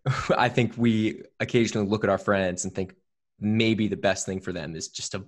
[0.37, 2.95] I think we occasionally look at our friends and think
[3.41, 5.25] maybe the best thing for them is just to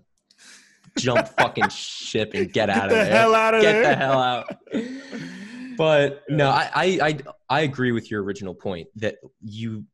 [0.97, 3.19] jump fucking ship and get, out Get the of there.
[3.19, 3.83] hell out of get there.
[3.83, 4.57] the hell out.
[5.77, 9.85] But no, I, I I I agree with your original point that you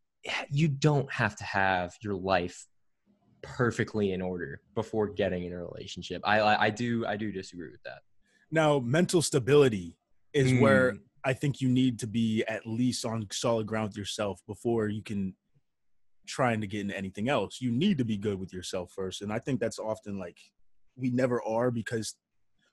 [0.51, 2.67] you don't have to have your life
[3.43, 6.23] perfectly in order before getting in a relationship.
[6.25, 8.01] I I, I do I do disagree with that.
[8.51, 9.97] Now, mental stability
[10.33, 11.01] is where Mm.
[11.25, 15.03] I think you need to be at least on solid ground with yourself before you
[15.03, 15.35] can
[16.27, 17.61] trying to get into anything else.
[17.61, 19.23] You need to be good with yourself first.
[19.23, 20.39] And I think that's often like
[20.97, 22.17] we never are because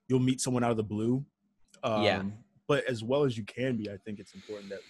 [0.07, 1.25] you'll meet someone out of the blue.
[1.83, 2.23] Um, Yeah.
[2.69, 4.81] But as well as you can be, I think it's important that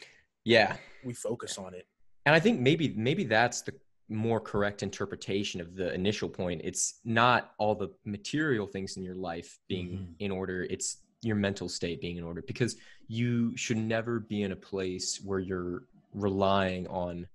[0.44, 0.76] Yeah.
[1.04, 1.88] we focus on it.
[2.26, 3.74] And I think maybe maybe that's the
[4.10, 6.62] more correct interpretation of the initial point.
[6.64, 10.16] It's not all the material things in your life being Mhm.
[10.20, 10.64] in order.
[10.70, 12.76] It's your mental state being in order because
[13.08, 17.28] you should never be in a place where you're relying on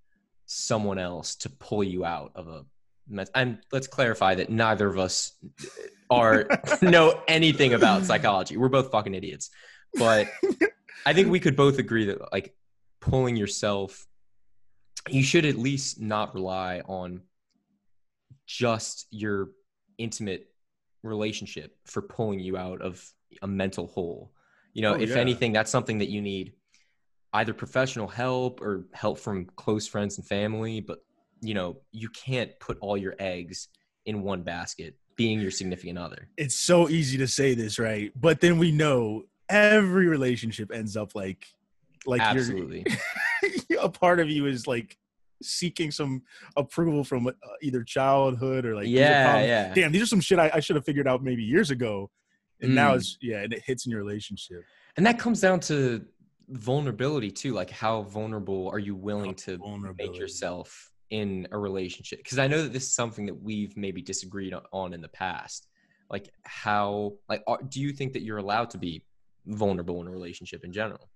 [0.47, 2.67] someone else to pull you out of a
[3.09, 3.31] mess.
[3.35, 5.33] And let's clarify that neither of us
[6.11, 6.47] are
[6.83, 8.57] know anything about psychology.
[8.59, 9.49] We're both fucking idiots.
[9.99, 10.29] But
[11.07, 12.55] I think we could both agree that like
[13.01, 14.07] pulling yourself
[15.09, 17.21] you should at least not rely on
[18.47, 19.51] just your
[19.99, 20.49] intimate
[21.03, 23.07] relationship for pulling you out of
[23.43, 24.33] a mental hole.
[24.73, 25.17] You know, Oh, if yeah.
[25.17, 26.53] anything, that's something that you need
[27.35, 30.81] either professional help or help from close friends and family.
[30.81, 31.01] But,
[31.41, 33.69] you know, you can't put all your eggs
[34.07, 36.29] in one basket, being your significant other.
[36.37, 38.11] It's so easy to say this, right?
[38.19, 41.47] But then we know every relationship ends up like
[42.07, 42.87] like you're Absolutely.
[43.81, 44.97] a part of you is like
[45.43, 46.23] seeking some
[46.57, 49.75] approval from uh, either childhood or like yeah, yeah.
[49.75, 52.11] damn these are some shit I, I should have figured out maybe years ago
[52.61, 52.97] and now Mm.
[52.97, 54.63] it's yeah and it hits in your relationship
[54.97, 56.05] And that comes down to
[56.49, 57.53] vulnerability too.
[57.53, 59.59] Like, how vulnerable are you willing to
[59.99, 62.19] make yourself in a relationship?
[62.19, 65.69] Because I know that this is something that we've maybe disagreed on in the past.
[66.11, 69.03] Like, how, like, are, do you think that you're allowed to be
[69.47, 71.09] vulnerable in a relationship in general?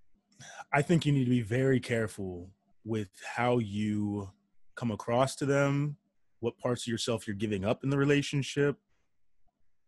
[0.73, 2.51] i think you need to be very careful
[2.85, 4.31] with how you
[4.77, 5.97] come across to them
[6.41, 8.77] what parts of yourself you're giving up in the relationship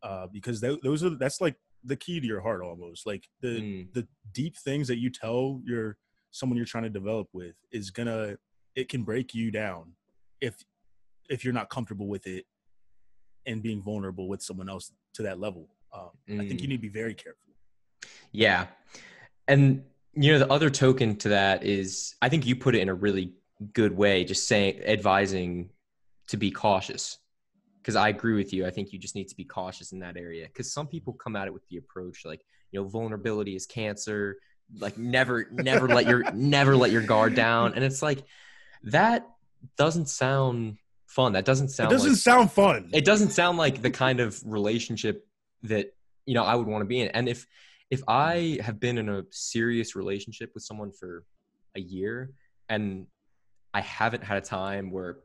[0.03, 3.61] uh, because tho- those are that's like the key to your heart almost like the
[3.61, 5.96] Mm, the deep things that you tell your
[6.31, 8.37] someone you're trying to develop with is gonna
[8.74, 9.92] it can break you down
[10.40, 10.64] if
[11.29, 12.46] if you're not comfortable with it
[13.46, 16.62] and being vulnerable with someone else to that level um, i think mm.
[16.62, 17.49] you need to be very careful
[18.32, 18.66] Yeah.
[19.48, 22.88] And, you know, the other token to that is I think you put it in
[22.88, 23.34] a really
[23.72, 25.70] good way, just saying, advising
[26.28, 27.18] to be cautious.
[27.80, 28.66] Because I agree with you.
[28.66, 30.46] I think you just need to be cautious in that area.
[30.46, 34.36] Because some people come at it with the approach like, you know, vulnerability is cancer.
[34.78, 37.74] Like never, never let your never let your guard down.
[37.74, 38.22] And it's like
[38.84, 39.26] that
[39.76, 41.32] doesn't sound fun.
[41.32, 41.90] That doesn't sound.
[41.90, 45.26] it doesn't like sound fun it doesn't sound like the kind of relationship
[45.64, 45.92] that
[46.26, 47.08] you know I would want to be in.
[47.08, 47.46] And if
[47.90, 51.24] if I have been in a serious relationship with someone for
[51.76, 52.31] a year
[52.68, 53.07] and
[53.74, 55.18] I haven't had a time where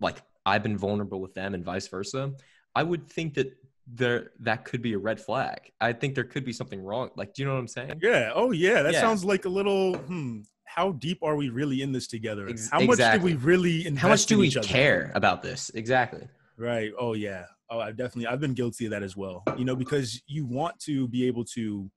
[0.00, 2.32] like I've been vulnerable with them and vice versa,
[2.74, 3.52] I would think that
[3.86, 5.70] there that could be a red flag.
[5.80, 7.10] I think there could be something wrong.
[7.16, 8.00] Like, do you know what I'm saying?
[8.02, 9.00] yeah oh yeah that Yeah.
[9.00, 12.94] sounds like a little hmm how deep are we really in this together how much
[12.94, 13.32] exactly.
[13.32, 15.70] did we really invest How much do we care about this?
[15.74, 16.26] Exactly.
[16.56, 16.92] Right.
[16.98, 17.44] Oh yeah.
[17.72, 19.42] Oh, I definitely I've been guilty of that as well.
[19.56, 21.90] You know, because you want to be able to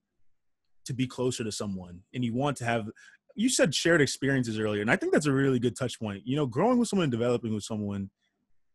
[0.85, 2.87] to be closer to someone and you want to have
[3.35, 6.21] you said shared experiences earlier and I think that's a really good touch point.
[6.25, 8.09] You know, growing with someone and developing with someone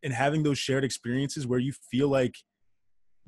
[0.03, 2.35] and having those shared experiences where you feel like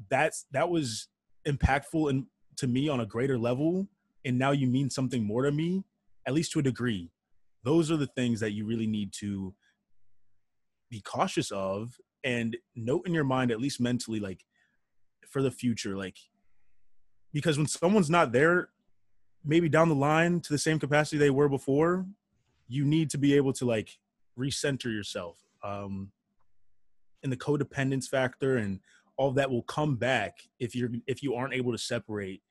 [0.07, 1.07] that's that was
[1.47, 2.25] impactful and
[2.57, 3.87] to me on a greater level
[4.23, 5.83] and now you mean something more to me
[6.27, 7.09] at least to a degree.
[7.63, 9.55] Those are the things that you really need to
[10.91, 14.45] be cautious of and note in your mind at least mentally like
[15.27, 16.17] for the future like
[17.33, 18.69] because when someone's not there
[19.43, 22.05] maybe down the line to the same capacity they were before
[22.67, 23.97] you need to be able to like
[24.37, 26.11] recenter yourself um
[27.23, 28.79] and the codependence factor and
[29.17, 32.41] all that will come back if you're if you aren't able to separate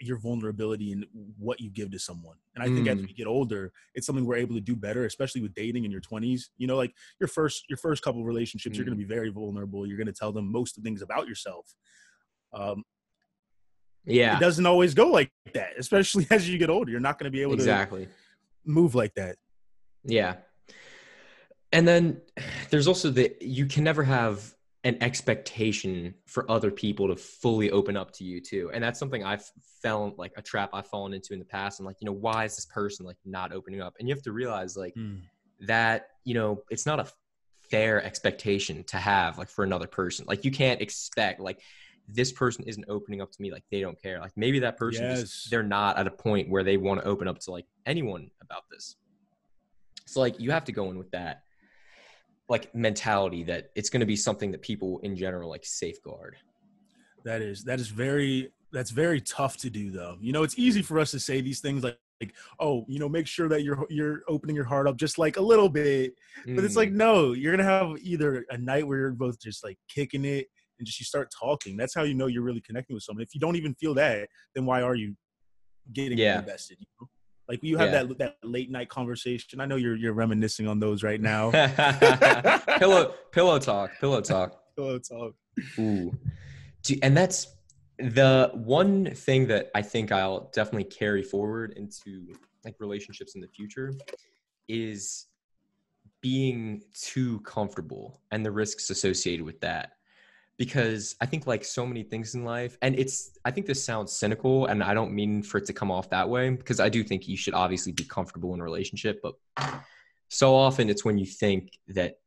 [0.00, 1.06] your vulnerability and
[1.38, 2.36] what you give to someone.
[2.54, 3.06] And I think as Mm.
[3.06, 6.00] we get older, it's something we're able to do better, especially with dating in your
[6.00, 6.50] 20s.
[6.58, 9.00] You know, like your first your first couple relationships, you're going Mm.
[9.02, 9.86] to be very vulnerable.
[9.86, 11.74] You're going to tell them most of the things about yourself.
[12.52, 12.84] Um,
[14.06, 14.36] Yeah.
[14.36, 16.90] It doesn't always go like that, especially as you get older.
[16.90, 18.04] You're not going to be able to Exactly.
[18.06, 18.10] to
[18.64, 19.36] move like that.
[20.04, 20.36] Yeah.
[21.72, 22.20] And then
[22.70, 24.53] there's also the you can never have
[24.84, 28.70] an expectation for other people to fully open up to you too.
[28.74, 29.50] And that's something I've
[29.82, 31.80] fell like a trap I've fallen into in the past.
[31.80, 33.94] And like, you know, why is this person like not opening up?
[33.98, 35.16] And you have to realize like hmm.
[35.60, 37.06] that, you know, it's not a
[37.70, 40.26] fair expectation to have like for another person.
[40.28, 41.62] Like you can't expect like
[42.06, 44.20] this person isn't opening up to me like they don't care.
[44.20, 45.20] Like maybe that person Yes.
[45.20, 48.30] just they're not at a point where they want to open up to like anyone
[48.42, 48.96] about this.
[50.04, 51.43] So like you have to go in with that
[52.48, 56.36] like mentality that it's going to be something that people in general like safeguard.
[57.24, 60.16] That is that is very that's very tough to do though.
[60.20, 63.08] You know, it's easy for us to say these things like like oh, you know,
[63.08, 66.14] make sure that you're you're opening your heart up just like a little bit.
[66.54, 69.40] But it's like Mm, no, you're going to have either a night where you're both
[69.40, 70.46] just like kicking it
[70.78, 71.76] and just you start talking.
[71.76, 73.22] That's how you know you're really connecting with someone.
[73.22, 75.16] If you don't even feel that, then why are you
[75.92, 76.38] getting Yeah.
[76.38, 77.08] invested, you know?
[77.48, 78.04] Like you have Yeah.
[78.04, 79.60] that that late night conversation.
[79.60, 81.50] I know you're you're reminiscing on those right now.
[82.78, 84.60] pillow pillow talk, pillow talk.
[84.76, 85.34] pillow talk.
[85.78, 86.12] Ooh.
[86.82, 87.48] Do, and that's
[87.98, 93.48] the one thing that I think I'll definitely carry forward into like relationships in the
[93.48, 93.92] future
[94.68, 95.26] is
[96.22, 99.92] being too comfortable and the risks associated with that.
[100.56, 104.12] Because I think like so many things in life, and it's I think this sounds
[104.12, 107.02] cynical, and I don't mean for it to come off that way, because I do
[107.02, 109.34] think you should obviously be comfortable in a relationship, but
[110.28, 112.18] so often it's when you think that,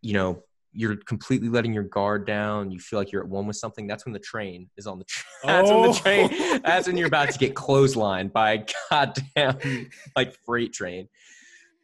[0.00, 0.42] you know,
[0.72, 2.70] you're completely letting your guard down.
[2.70, 3.86] You feel like you're at one with something.
[3.86, 5.24] That's when the train is on the train.
[5.44, 5.92] That's when the oh.
[5.92, 6.30] train.
[6.32, 6.60] Oh.
[6.64, 11.08] That's when you're about to get clotheslined by a goddamn like freight train.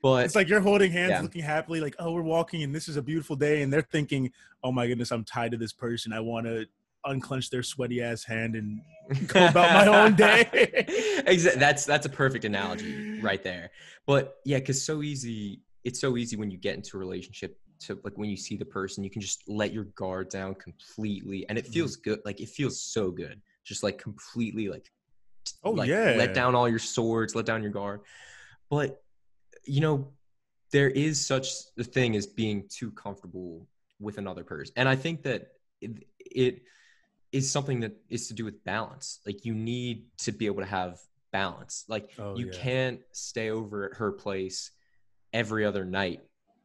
[0.02, 1.22] But It's like you're holding hands, Yeah.
[1.22, 3.62] looking happily, like, oh, we're walking and this is a beautiful day.
[3.62, 4.30] And they're thinking,
[4.62, 6.12] oh my goodness, I'm tied to this person.
[6.12, 6.66] I want to
[7.04, 8.80] unclench their sweaty ass hand and
[9.28, 10.84] go about my own day.
[11.26, 11.60] Exactly.
[11.60, 13.70] That's that's a perfect analogy right there.
[14.06, 15.60] But yeah, because so easy.
[15.84, 18.64] It's so easy when you get into a relationship to like when you see the
[18.64, 21.72] person, you can just let your guard down completely, and it Mm-hmm.
[21.74, 22.20] feels good.
[22.24, 24.90] Like it feels so good, just like completely like.
[25.64, 26.14] Oh, like, yeah.
[26.16, 27.34] Let down all your swords.
[27.34, 28.00] Let down your guard.
[28.70, 29.02] But
[29.68, 30.08] you know,
[30.72, 33.66] there is such a thing as being too comfortable
[34.00, 35.48] with another person, and I think that
[35.80, 36.62] it, it
[37.32, 39.20] is something that is to do with balance.
[39.26, 40.98] Like you need to be able to have
[41.32, 41.84] balance.
[41.88, 42.52] Like Oh, you yeah.
[42.52, 44.70] can't stay over at her place
[45.32, 46.20] every other night,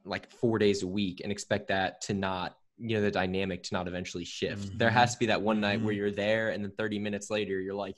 [0.05, 3.73] like four days a week, and expect that to not, you know, the dynamic to
[3.73, 4.77] not eventually shift.
[4.77, 4.93] There Mhm.
[4.93, 5.97] has to be that one night where Mhm.
[5.97, 7.97] you're there, and then 30 minutes later, you're like,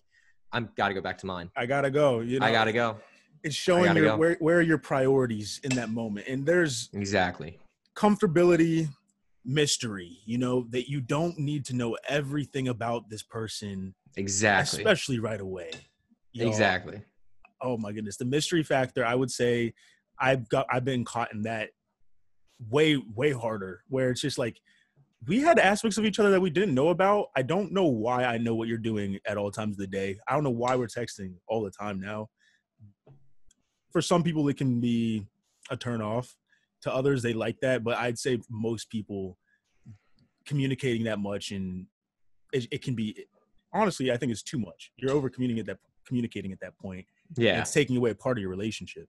[0.52, 1.52] I'm got to go back to mine.
[1.56, 2.22] I gotta go.
[2.22, 2.98] You know, I got to go.
[3.46, 4.18] It's showing your go.
[4.18, 7.60] where where are your priorities in that moment, and there's Exactly.
[7.96, 8.90] comfortability,
[9.46, 10.18] mystery.
[10.26, 14.80] You know that you don't need to know everything about this person, Exactly.
[14.80, 15.70] especially right away.
[16.34, 17.02] Exactly.
[17.62, 19.74] oh my goodness the mystery factor i would say
[20.20, 21.70] i've got i've been caught in that
[22.70, 24.60] way way harder where it's just like
[25.28, 28.26] we had aspects of each other that we didn't know about i don't know why
[28.26, 30.76] i know what you're doing at all times of the day i don't know why
[30.76, 32.28] we're texting all the time now
[33.96, 35.26] for some people it can be
[35.70, 36.36] a turn off
[36.82, 39.38] to others they like that but i'd say most people
[40.46, 41.86] communicating that much and
[42.52, 43.26] it, it can be
[43.72, 47.06] honestly i think it's too much you're over communicating at that communicating at that point
[47.38, 47.62] Yeah.
[47.62, 49.08] it's taking away a part of your relationship.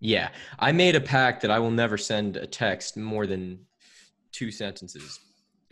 [0.00, 0.28] Yeah.
[0.60, 3.58] I made a pact that I will never send a text more than
[4.30, 5.18] two sentences.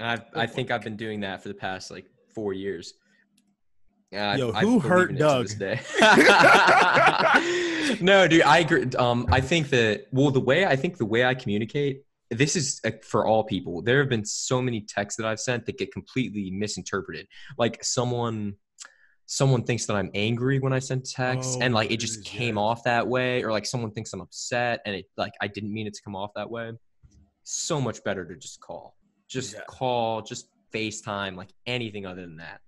[0.00, 2.94] And I've, I oh think I've been doing that for the past like four years.
[4.38, 5.48] Yo, I've who believed hurt Doug?
[5.58, 5.80] day.
[8.00, 8.86] no, dude, I agree.
[8.98, 12.80] Um, I think that well, the way I think the way I communicate, this is
[12.84, 13.82] uh, for all people.
[13.82, 17.26] There have been so many texts that I've sent that get completely misinterpreted.
[17.58, 18.54] Like someone,
[19.26, 22.56] someone thinks that I'm angry when I send text, Oh, and like it just came
[22.56, 22.62] yes.
[22.62, 25.86] off that way, or like someone thinks I'm upset, and it like I didn't mean
[25.86, 26.72] it to come off that way.
[27.44, 28.96] So much better to just call,
[29.28, 29.60] just Yeah.
[29.68, 32.60] call, just FaceTime, like anything other than that.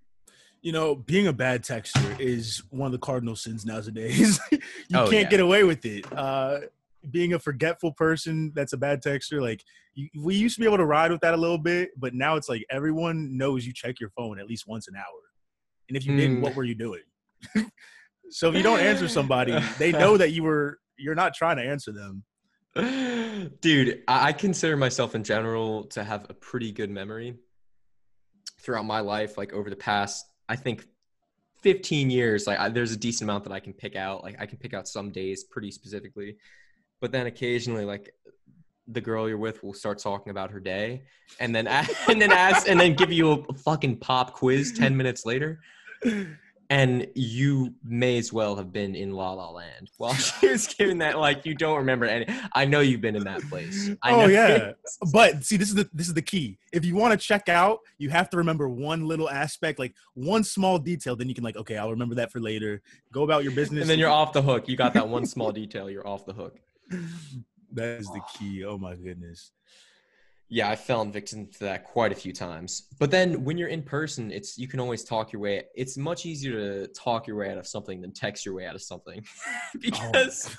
[0.60, 4.40] You know, being a bad texter is one of the cardinal sins nowadays.
[4.52, 4.58] you
[4.94, 5.28] Oh, can't yeah.
[5.30, 6.04] get away with it.
[6.12, 6.60] Uh,
[7.10, 9.62] being a forgetful person that's a bad texter, like
[9.94, 12.34] you, we used to be able to ride with that a little bit, but now
[12.36, 15.04] it's like everyone knows you check your phone at least once an hour.
[15.88, 16.40] And if you didn't, Mm.
[16.42, 17.02] what were you doing?
[18.30, 21.62] so if you don't answer somebody, they know that you were you're not trying to
[21.62, 22.24] answer them.
[23.60, 27.36] Dude, I consider myself in general to have a pretty good memory
[28.60, 29.38] throughout my life.
[29.38, 30.86] Like over the past, I think
[31.62, 34.22] 15 years, like I, there's a decent amount that I can pick out.
[34.22, 36.36] Like I can pick out some days pretty specifically,
[37.00, 38.14] but then occasionally, like
[38.86, 41.02] the girl you're with will start talking about her day,
[41.40, 41.66] and then
[42.08, 45.60] and then ask and then give you a fucking pop quiz 10 minutes later.
[46.70, 50.98] And you may as well have been in La La Land while she was giving
[50.98, 51.18] that.
[51.18, 52.26] Like you don't remember any.
[52.52, 53.90] I know you've been in that place.
[54.02, 54.26] I oh know.
[54.26, 54.72] yeah,
[55.12, 56.58] but see, this is the this is the key.
[56.72, 60.44] If you want to check out, you have to remember one little aspect, like one
[60.44, 61.16] small detail.
[61.16, 62.82] Then you can like, okay, I'll remember that for later.
[63.12, 64.68] Go about your business, and then you're off the hook.
[64.68, 65.88] You got that one small detail.
[65.88, 66.58] You're off the hook.
[67.72, 68.64] That is the key.
[68.64, 69.52] Oh my goodness.
[70.50, 72.88] Yeah, I fell victim to that quite a few times.
[72.98, 75.64] But then when you're in person, it's you can always talk your way.
[75.74, 78.74] It's much easier to talk your way out of something than text your way out
[78.74, 79.78] of something, oh.
[79.80, 80.56] because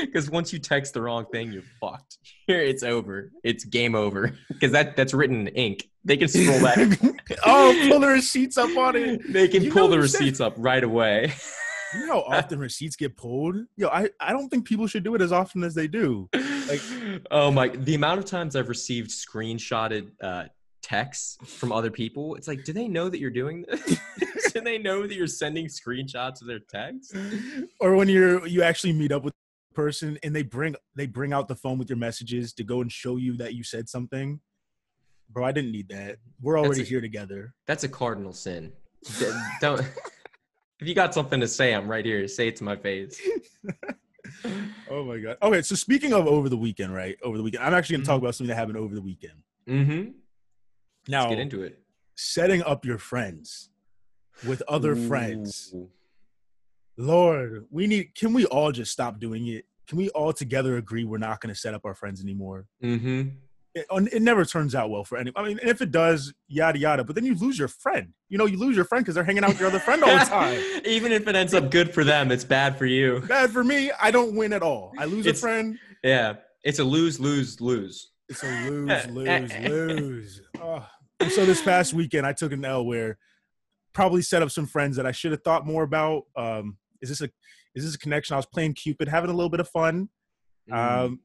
[0.00, 2.18] because once you text the wrong thing, you're fucked.
[2.46, 3.30] Here, it's over.
[3.44, 5.90] It's game over because that that's written in ink.
[6.04, 7.16] They can scroll that.
[7.46, 9.30] oh, pull the receipts up on it.
[9.30, 10.20] They can You pull the you said?
[10.20, 11.32] receipts up right away.
[11.94, 13.56] You know how often receipts get pulled?
[13.76, 16.28] Yo, I, I don't think people should do it as often as they do.
[16.68, 16.82] Like-
[17.30, 17.68] oh my!
[17.68, 20.44] The amount of times I've received screenshotted uh,
[20.82, 23.98] texts from other people, it's like, do they know that you're doing this?
[24.52, 27.14] do they know that you're sending screenshots of their texts?
[27.80, 29.34] Or when you're you actually meet up with
[29.72, 32.80] a person and they bring they bring out the phone with your messages to go
[32.80, 34.40] and show you that you said something.
[35.30, 36.16] Bro, I didn't need that.
[36.40, 37.54] We're already a- here together.
[37.66, 38.72] That's a cardinal sin.
[39.60, 39.82] Don't.
[40.80, 42.26] if you got something to say, I'm right here.
[42.28, 43.20] Say it to my face.
[44.90, 45.36] Oh my god.
[45.42, 47.16] Okay, so speaking of over the weekend, right?
[47.22, 48.22] Over the weekend, I'm actually going to talk Mhm.
[48.24, 49.42] about something that happened over the weekend.
[49.66, 50.10] Mm-hmm.
[51.08, 51.82] Now, Let's get into it.
[52.14, 53.70] setting up your friends
[54.46, 55.74] with other friends.
[56.96, 58.14] Lord, we need.
[58.14, 59.64] Can we all just stop doing it?
[59.86, 62.66] Can we all together agree we're not going to set up our friends anymore?
[62.82, 63.28] Mm-hmm.
[63.78, 65.32] It, it never turns out well for any.
[65.36, 67.04] I mean, if it does, yada yada.
[67.04, 68.12] But then you lose your friend.
[68.28, 70.16] You know, you lose your friend because they're hanging out with your other friend all
[70.18, 70.60] the time.
[70.84, 73.20] Even if it ends up good for them, it's bad for you.
[73.20, 73.90] Bad for me.
[74.00, 74.92] I don't win at all.
[74.98, 75.78] I lose It's- a friend.
[76.02, 78.12] Yeah, it's a lose, lose, lose.
[78.28, 80.42] It's a lose, lose, lose.
[80.60, 80.86] Oh.
[81.30, 83.18] So this past weekend, I took an L where
[83.92, 86.24] probably set up some friends that I should have thought more about.
[86.36, 87.30] Um, is this a
[87.74, 88.34] is this a connection?
[88.34, 90.08] I was playing Cupid, having a little bit of fun.
[90.70, 91.04] Mm.
[91.04, 91.20] Um,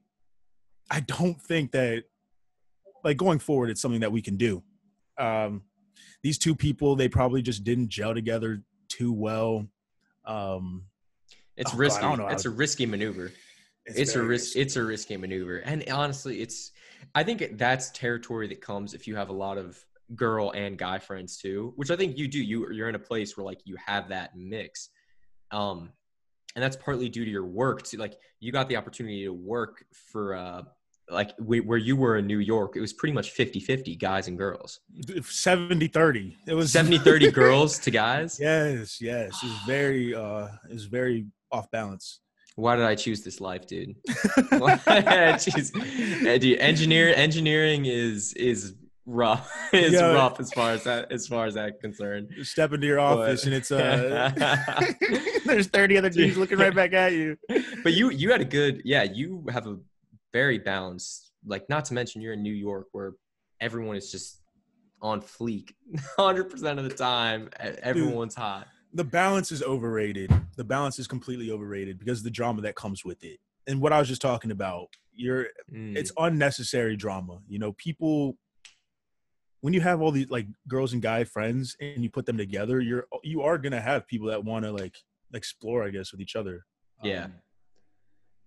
[0.90, 2.04] I don't think that
[3.04, 4.64] like going forward, it's something that we can do.
[5.18, 5.64] Um,
[6.24, 9.68] these two people, they probably just didn't gel together too well.
[10.26, 10.86] Um,
[11.58, 12.02] it's oh God, risky.
[12.02, 13.32] how it's a risky maneuver.
[13.86, 14.46] It's, a risk.
[14.46, 14.60] risky.
[14.62, 16.72] It's a risky maneuver, and honestly, it's.
[17.14, 19.78] I think that's territory that comes if you have a lot of
[20.16, 22.42] girl and guy friends too, which I think you do.
[22.42, 24.90] You you're in a place where like you have that mix,
[25.52, 25.92] um,
[26.56, 27.84] and that's partly due to your work.
[27.84, 30.62] To like you got the opportunity to work for uh
[31.10, 34.38] like we, where you were in New York, it was pretty much 50-50 guys and
[34.38, 34.80] girls.
[35.24, 36.38] 70 30.
[36.48, 38.38] It was 70-30 girls to guys.
[38.40, 39.32] Yes, yes.
[39.44, 42.20] It was very uh it was very off balance.
[42.56, 43.96] Why did I choose this life, dude?
[44.08, 46.26] Jeez.
[46.28, 48.76] Eh, dude, engineer engineering is is
[49.06, 49.52] rough.
[49.74, 50.14] It's Yeah.
[50.14, 52.30] rough as far as that as far as that concerned.
[52.36, 54.32] You step into your But- office and it's uh
[55.46, 57.38] there's 30 other dudes looking right back at you.
[57.84, 59.04] but you you had a good yeah.
[59.04, 59.78] You have a
[60.34, 61.32] very balanced.
[61.46, 63.14] Like not to mention you're in New York where
[63.62, 64.42] everyone is just
[65.02, 65.72] on fleek
[66.16, 67.50] 100 percent of the time.
[67.60, 68.68] Everyone's hot.
[68.94, 70.32] The balance is overrated.
[70.58, 73.40] The balance is completely overrated because of the drama that comes with it.
[73.68, 75.96] And what I was just talking about, you're Mm.
[75.96, 77.40] it's unnecessary drama.
[77.48, 78.38] You know, people
[79.62, 82.82] when you have all these like girls and guy friends and you put them together,
[82.82, 84.96] you're you are gonna have people that want to like
[85.34, 86.66] explore, I guess, with each other.
[87.04, 87.26] Yeah.
[87.26, 87.34] Um,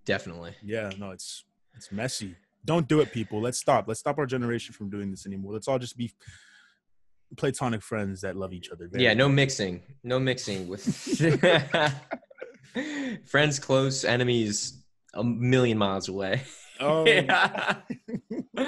[0.05, 0.55] definitely.
[0.63, 0.91] yeah.
[0.99, 1.45] No, it's
[1.77, 2.35] it's messy.
[2.65, 3.41] Don't do it, people.
[3.41, 3.87] Let's stop.
[3.87, 5.53] Let's stop our generation from doing this anymore.
[5.53, 6.13] Let's all just be
[7.37, 8.89] platonic friends that love each other.
[8.89, 9.83] Very Yeah, no mixing.
[10.03, 10.83] No mixing with
[13.25, 14.83] friends close, enemies
[15.15, 16.43] a million miles away.
[16.81, 17.77] Oh, yeah.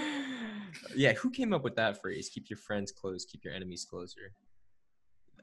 [0.97, 2.31] yeah, who came up with that phrase?
[2.33, 4.33] Keep your friends close, keep your enemies closer.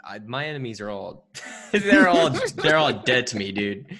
[0.08, 1.28] I, my enemies are all
[1.72, 3.98] they're all they're all dead to me, dude.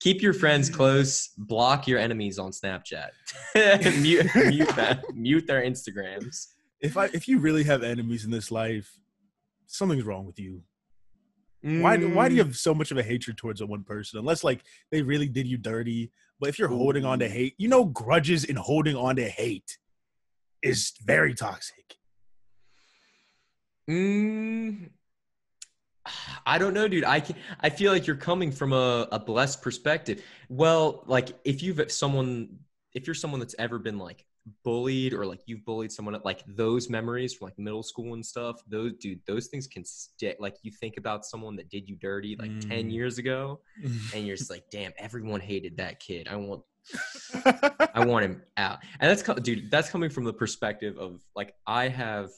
[0.00, 3.08] Keep your friends close, block your enemies on Snapchat.
[4.00, 6.46] mute mute them, mute their Instagrams.
[6.80, 8.98] if I if you really have enemies in this life,
[9.66, 10.62] something's wrong with you.
[11.60, 12.46] Why do why do you Mm.
[12.46, 14.20] have so much of a hatred towards a one person?
[14.20, 16.12] Unless like they really did you dirty.
[16.38, 19.76] But if you're holding on to hate, you know grudges and holding on to hate
[20.62, 21.96] is very toxic.
[23.90, 24.90] Mm,
[26.46, 27.04] I don't know, dude.
[27.04, 30.22] I can, I feel like you're coming from a, a blessed perspective.
[30.48, 32.58] Well, like if you've someone,
[32.94, 34.24] if you're someone that's ever been like
[34.64, 38.62] bullied or like you've bullied someone like those memories from like middle school and stuff
[38.66, 42.34] those dude those things can stick like you think about someone that did you dirty
[42.38, 42.92] like 10 Mm.
[42.92, 43.60] years ago
[44.14, 46.62] and you're just like damn everyone hated that kid i want
[47.94, 51.88] i want him out and that's dude that's coming from the perspective of like i
[51.88, 52.30] have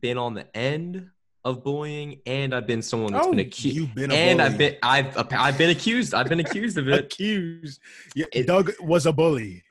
[0.00, 1.08] been on the end
[1.44, 4.50] of bullying and i've been someone that's oh, been accused you've been a and bully.
[4.50, 7.80] i've been i've i've been accused i've been accused of it accused.
[8.14, 9.62] Yeah, It- Doug was a bully.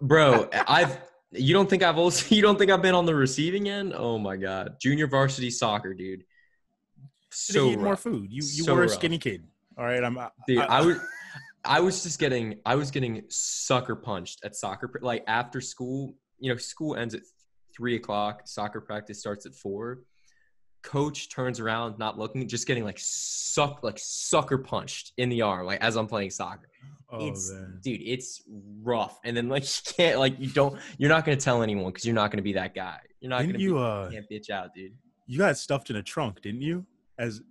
[0.00, 0.98] bro i've
[1.32, 4.18] you don't think i've also you don't think i've been on the receiving end oh
[4.18, 6.22] my god junior varsity soccer dude
[7.30, 8.30] So more food.
[8.30, 8.94] You you So were a rough.
[8.94, 9.44] skinny kid.
[9.76, 10.16] All right, I'm.
[10.18, 10.96] I, dude I- i was
[11.64, 16.50] i was just getting i was getting sucker punched at soccer like after school you
[16.50, 17.22] know school ends at
[17.76, 20.00] three o'clock soccer practice starts at four
[20.82, 25.66] coach turns around not looking just getting like suck like sucker punched in the arm
[25.66, 26.68] like as i'm playing soccer
[27.10, 27.78] oh, it's man.
[27.82, 28.42] dude it's
[28.82, 32.04] rough and then like you can't like you don't you're not gonna tell anyone because
[32.04, 33.74] you're not gonna be that guy you're not Didn't gonna you?
[33.74, 34.92] be, Uh, can't bitch out dude
[35.26, 36.86] you got stuffed in a trunk, didn't you?
[37.18, 37.42] As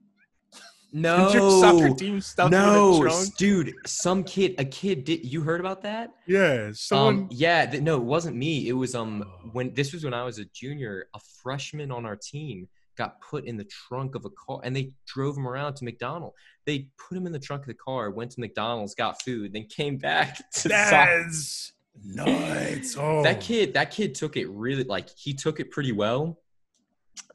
[0.93, 3.36] no your soccer team stuffed in a trunk?
[3.36, 7.15] dude some kid a kid did you heard about that Yeah, someone.
[7.23, 9.49] um yeah th- no it wasn't me it was um Oh.
[9.51, 13.45] when this was when i was a junior a freshman on our team got put
[13.45, 16.35] in the trunk of a car and they drove him around to mcdonald's
[16.65, 19.65] they put him in the trunk of the car went to mcdonald's got food then
[19.65, 21.73] came back to that's
[22.03, 22.95] nuts.
[22.99, 26.39] Oh, that kid that kid took it really like he took it pretty well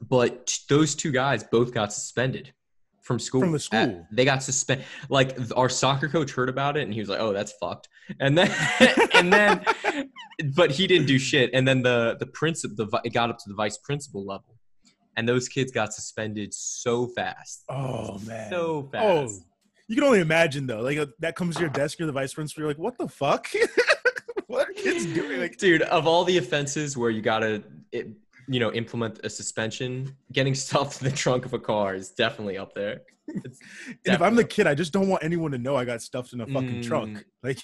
[0.01, 2.53] but those two guys both got suspended
[3.01, 3.41] from school.
[3.41, 4.07] From the At- school?
[4.11, 7.33] they got suspended like our soccer coach heard about it and he was like oh
[7.33, 7.89] that's fucked.
[8.19, 8.49] And then
[9.13, 9.63] and then
[10.55, 11.49] but he didn't do shit.
[11.53, 14.57] And then the the principal the it got up to the vice principal level
[15.17, 18.49] and those kids got suspended so fast Oh man.
[18.49, 19.45] so fast Oh,
[19.87, 20.81] you can only imagine though.
[20.81, 22.61] Like uh, that comes to your desk, you're the vice principal.
[22.61, 23.47] You're like, what the fuck?
[24.47, 25.39] what are kids doing?
[25.39, 28.07] Like, dude of all the offenses where you gotta it,
[28.47, 32.57] you know implement a suspension getting stuffed in the trunk of a car is definitely
[32.57, 33.55] up there and
[34.05, 36.41] if I'm the kid, I just don't want anyone to know I got stuffed in
[36.41, 36.83] a fucking Mm.
[36.83, 37.25] trunk.
[37.41, 37.59] Like,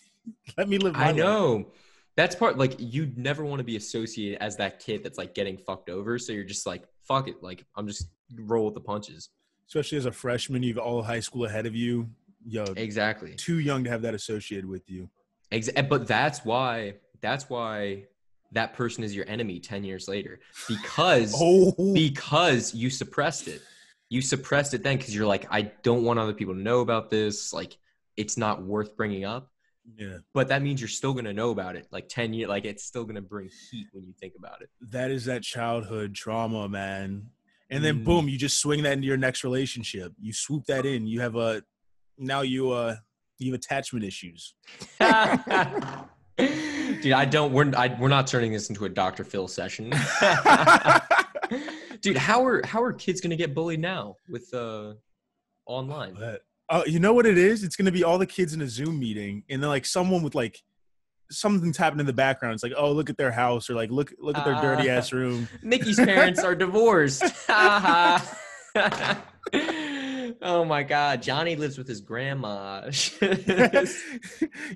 [0.58, 0.94] let me live.
[0.94, 1.16] My i life.
[1.18, 1.72] know
[2.16, 5.58] that's part like you'd never want to be associated as that kid that's like getting
[5.58, 8.08] fucked over so you're just like fuck it like i'm just
[8.38, 9.30] roll with the punches
[9.70, 12.10] Especially as a freshman, you've all high school ahead of you.
[12.44, 15.08] Yo, exactly too young to have that associated with you.
[15.52, 18.06] Ex- eh, but that's why that's why
[18.54, 23.62] that person is your enemy 10 years later because Oh, because you suppressed it.
[24.10, 27.12] You suppressed it then because you're like, I don't want other people to know about
[27.12, 27.54] this.
[27.54, 27.78] Like,
[28.18, 29.52] it's not worth bringing up.
[29.98, 30.18] Yeah.
[30.34, 31.88] But that means you're still gonna know about it.
[31.92, 34.70] Like ten years, like it's still gonna bring heat when you think about it.
[34.92, 37.30] That is that childhood trauma, man.
[37.70, 38.06] And then Mm.
[38.06, 40.14] boom, you just swing that into your next relationship.
[40.20, 41.08] You swoop that in.
[41.08, 41.64] You have a
[42.18, 42.96] now you uh
[43.38, 44.54] you have attachment issues.
[47.02, 47.54] Dude, I don't.
[47.54, 49.24] We're I, we're not turning this into a Dr.
[49.24, 49.90] Phil session.
[52.02, 54.94] Dude, how are how are kids gonna get bullied now with uh
[55.66, 56.16] online?
[56.70, 57.64] Uh, you know what it is?
[57.64, 60.36] It's gonna be all the kids in a Zoom meeting, and then like someone with
[60.36, 60.62] like
[61.32, 62.54] something's happening in the background.
[62.54, 64.94] It's like, oh, look at their house, or like look look at their dirty Ah.
[64.98, 65.48] ass room.
[65.64, 67.24] Nikki's parents are divorced.
[70.42, 72.90] oh my god, Johnny lives with his grandma.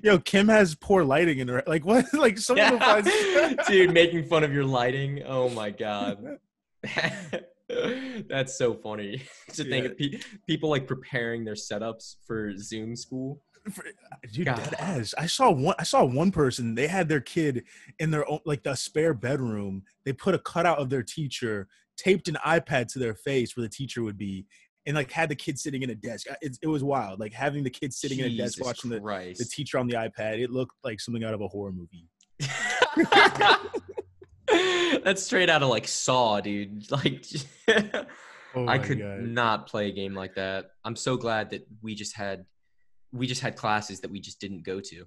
[0.02, 1.62] Yo, Kim has poor lighting in her.
[1.66, 2.12] Like what?
[2.12, 3.08] Like someone will find.
[3.68, 5.22] Dude, making fun of your lighting.
[5.24, 6.38] Oh my god.
[8.28, 9.22] That's so funny
[9.52, 9.90] to think Yeah.
[9.90, 13.40] of pe- people like preparing their setups for Zoom school.
[14.32, 14.56] Dude, God.
[14.56, 15.14] dead ass.
[15.16, 15.74] I saw one.
[15.78, 16.74] I saw one person.
[16.74, 17.64] They had their kid
[17.98, 19.82] in their own, like the spare bedroom.
[20.04, 21.66] They put a cutout of their teacher,
[21.96, 24.44] taped an iPad to their face where the teacher would be,
[24.84, 26.26] and like had the kid sitting in a desk.
[26.30, 27.20] Uh, It, it was wild.
[27.20, 29.38] Like having the kid sitting in a desk watching the, Christ.
[29.38, 30.40] the teacher on the iPad.
[30.40, 32.06] It looked like something out of a horror movie.
[35.04, 36.86] That's straight out of like Saw, dude.
[36.90, 37.24] Like,
[38.56, 39.20] Oh I could God.
[39.22, 40.70] not play a game like that.
[40.84, 42.46] I'm so glad that we just had
[43.12, 45.04] we just had classes that we just didn't go to.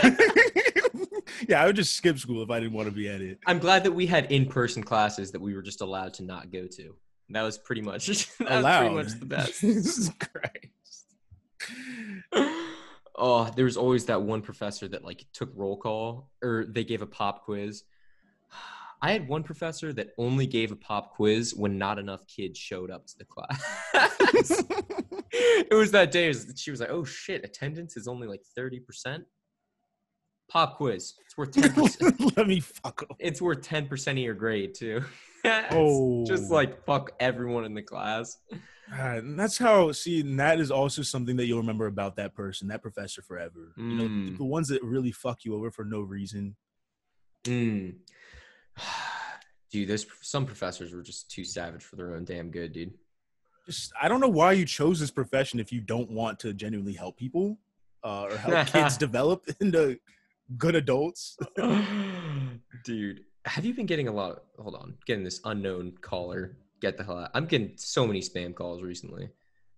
[1.48, 3.38] yeah, I would just skip school if I didn't want to be at it.
[3.46, 6.66] I'm glad that we had in-person classes that we were just allowed to not go
[6.66, 6.94] to.
[7.30, 8.06] That was pretty much
[8.38, 8.80] that was Allowed.
[8.80, 9.60] pretty much the best.
[9.60, 11.06] Jesus Christ.
[13.16, 17.02] oh, there was always that one professor that like took roll call or they gave
[17.02, 17.84] a pop quiz.
[19.04, 22.90] I had one professor that only gave a pop quiz when not enough kids showed
[22.90, 23.62] up to the class.
[25.32, 26.28] it was that day.
[26.28, 29.24] was- She was like, "Oh shit, attendance is only like thirty percent."
[30.50, 31.14] Pop quiz.
[31.26, 32.36] It's worth ten percent.
[32.36, 33.16] Let me fuck up.
[33.18, 35.02] it's worth ten percent of your grade too.
[35.70, 38.38] Oh, just like fuck everyone in the class.
[38.90, 39.92] God, and that's how.
[39.92, 43.74] See, and that is also something that you'll remember about that person, that professor, forever.
[43.76, 44.38] You know, Mm.
[44.38, 46.56] the ones that really fuck you over for no reason.
[47.44, 47.96] Mm.
[49.70, 52.92] dude, there's some professors were just too savage for their own damn good, dude.
[53.66, 56.92] Just I don't know why you chose this profession if you don't want to genuinely
[56.92, 57.58] help people
[58.04, 59.98] uh, or help kids develop into
[60.58, 61.36] good adults.
[62.84, 66.56] dude, have you been getting a lot of hold on, getting this unknown caller?
[66.80, 67.30] Get the hell out.
[67.34, 69.30] I'm getting so many spam calls recently.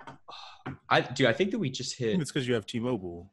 [0.90, 3.30] I dude, I think that we just hit it's because you have T-Mobile.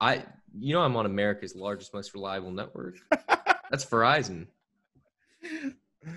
[0.00, 0.24] I
[0.58, 2.96] you know I'm on America's largest, most reliable network.
[3.70, 4.46] That's Verizon.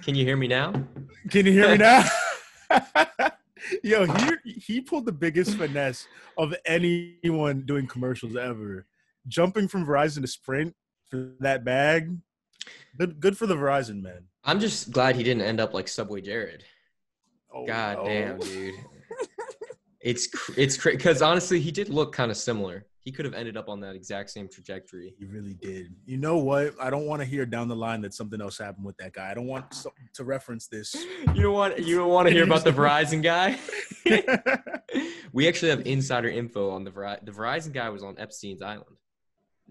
[0.03, 0.72] Can you hear me now?
[1.30, 2.03] Can you hear me now?
[3.84, 6.07] Yo, he he pulled the biggest finesse
[6.38, 8.86] of anyone doing commercials ever.
[9.28, 10.74] Jumping from Verizon to Sprint
[11.09, 12.15] for that bag.
[12.97, 14.26] Good, good for the Verizon man.
[14.43, 16.63] I'm just glad he didn't end up like Subway Jared.
[17.53, 18.05] Oh, God no.
[18.05, 18.76] damn, dude.
[20.03, 22.88] It's it's crazy because honestly, he did look kind of similar.
[23.04, 25.16] He could have ended up on that exact same trajectory.
[25.18, 25.88] He really did.
[26.06, 26.76] You know what?
[26.80, 29.32] I don't want to hear down the line that something else happened with that guy.
[29.32, 30.95] I don't want so- to reference this.
[31.34, 33.58] You don't want you don't want to hear about the Verizon guy.
[35.34, 37.26] we actually have insider info on the Verizon.
[37.26, 38.97] The Verizon guy was on Epstein's island.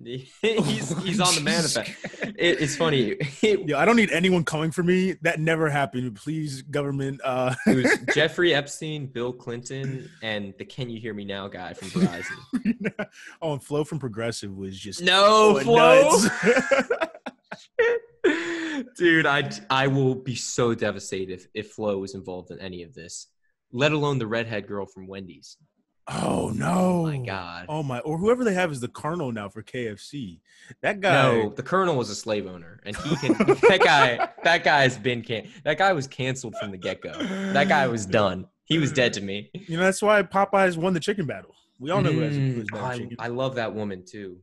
[0.04, 1.90] he's he's on the manifest.
[2.40, 3.16] It, it's funny.
[3.42, 5.12] Yo, I don't need anyone coming for me.
[5.22, 6.14] That never happened.
[6.16, 7.20] Please, government.
[7.22, 11.74] Uh, it was Jeffrey Epstein, Bill Clinton, and the "Can you hear me now" guy
[11.74, 13.08] from Verizon.
[13.42, 16.18] oh, and Flo from Progressive was just No, Flo.
[18.96, 22.94] Dude, I I will be so devastated if, if Flo was involved in any of
[22.94, 23.26] this,
[23.70, 25.58] let alone the redhead girl from Wendy's.
[26.08, 26.66] Oh no!
[26.70, 27.66] Oh my god.
[27.68, 27.98] Oh my!
[28.00, 30.40] Or whoever they have is the Colonel now for KFC.
[30.82, 31.12] That guy.
[31.12, 33.32] No, the colonel was a slave owner, and he can.
[33.68, 35.48] that guy, that guy has been can.
[35.64, 37.12] That guy was canceled from the get go.
[37.12, 38.46] That guy was done.
[38.64, 39.50] He was dead to me.
[39.52, 41.54] You know that's why Popeyes won the chicken battle.
[41.80, 43.16] We all know who has, who Mm, has I, chicken.
[43.18, 44.38] I love that woman too.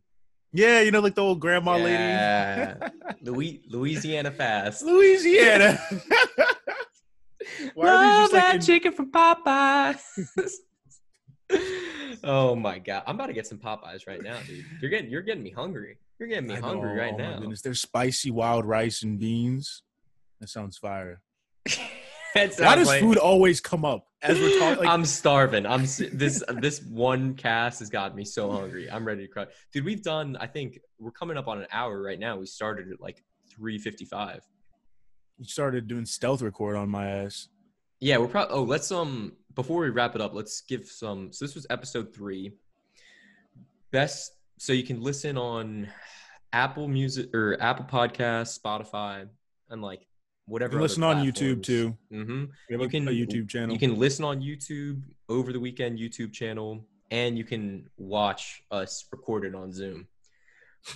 [0.51, 1.91] Yeah, you know, like the old grandma lady.
[1.93, 2.89] Yeah.
[3.21, 4.81] Louis, Louisiana fast.
[4.83, 5.79] Louisiana.
[7.73, 10.01] why Love just like that in- chicken from Popeyes.
[12.28, 14.65] Oh my god, I'm about to get some Popeyes right now, dude.
[14.82, 15.97] You're getting you're getting me hungry.
[16.19, 17.39] You're getting me I hungry know, right oh now.
[17.39, 19.84] goodness, There's spicy wild rice and beans.
[20.39, 21.21] That sounds fire.
[22.36, 24.78] That Why does like- food always come up as we're talking?
[24.84, 25.65] Like, I'm starving.
[25.65, 28.91] I'm this this one cast has got me so hungry.
[28.91, 29.84] I'm ready to cry, dude.
[29.86, 30.38] We've done.
[30.39, 32.38] I think we're coming up on an hour right now.
[32.38, 33.23] We started at like
[33.59, 34.41] 3:55.
[35.39, 37.47] you started doing stealth record on my ass.
[38.01, 38.55] Yeah, we're probably.
[38.55, 41.33] Oh, let's um before we wrap it up, let's give some.
[41.33, 42.53] So this was episode three.
[43.91, 44.33] Best.
[44.59, 45.89] So you can listen on
[46.53, 49.27] Apple Music or Apple Podcasts, Spotify,
[49.71, 50.05] and like
[50.45, 50.73] whatever.
[50.73, 51.97] You can listen on YouTube too.
[52.13, 52.45] Mm-hmm.
[52.69, 53.73] You a, can- a YouTube channel.
[53.73, 59.05] You can listen on YouTube over the weekend YouTube channel, and you can watch us
[59.11, 60.07] recorded on Zoom.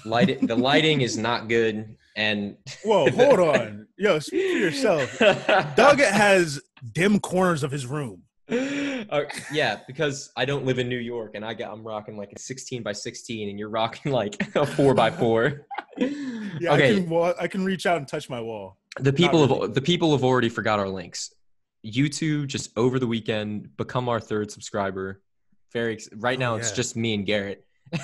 [0.05, 3.87] Light the lighting is not good, and Whoa, hold on.
[3.97, 5.17] Yo, speak for yourself.
[5.75, 6.61] Doug has
[6.93, 8.21] dim corners of his room.
[9.09, 12.31] Uh, yeah, because I don't live in New York, and I got I'm rocking like
[12.33, 15.65] a 16 by 16, and you're rocking like a four by four.
[16.59, 18.77] Yeah, I okay, can wa- I can reach out and touch my wall.
[18.99, 19.61] the people really.
[19.61, 21.33] have the people have already forgot our links.
[21.85, 25.21] YouTube just over the weekend become our third subscriber.
[25.73, 27.65] Very ex- right Oh, now it's just me and Garrett.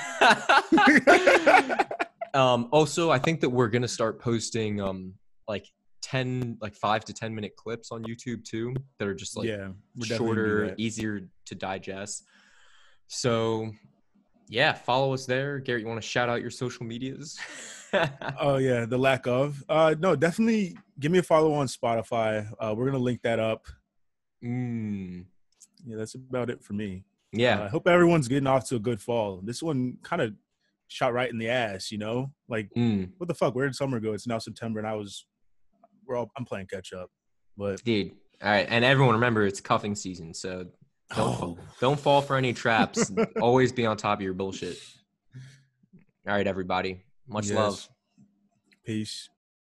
[2.33, 5.13] um, also, I think that we're gonna start posting um
[5.47, 5.65] like
[6.09, 9.69] ten like five to ten minute clips on YouTube too that are just like yeah,
[9.95, 12.23] we're definitely gonna do shorter, easier to digest.
[13.07, 13.71] So,
[14.49, 15.59] yeah, follow us there.
[15.59, 17.37] Garrett, you want to shout out your social medias?
[18.41, 19.63] Oh yeah, the lack of.
[19.69, 22.45] Uh, no, definitely give me a follow on Spotify.
[22.59, 23.65] Uh, we're gonna link that up.
[24.43, 25.23] mm,
[25.85, 27.05] Yeah, that's about it for me.
[27.33, 29.39] Uh, yeah, I hope everyone's getting off to a good fall.
[29.41, 30.33] This one kind of
[30.89, 32.31] shot right in the ass, you know?
[32.49, 33.55] Like, mm, what the fuck?
[33.55, 34.11] Where did summer go?
[34.11, 35.25] It's now September, and I was,
[36.07, 37.09] we're all, I'm playing catch up.
[37.57, 38.11] But dude.
[38.41, 40.67] All right, and everyone remember it's cuffing season, so
[41.15, 43.11] don't oh, don't fall for any traps.
[43.41, 44.77] Always be on top of your bullshit.
[46.27, 47.01] All right, everybody.
[47.27, 47.55] Much Yes.
[47.55, 47.89] love.
[48.85, 49.29] peace.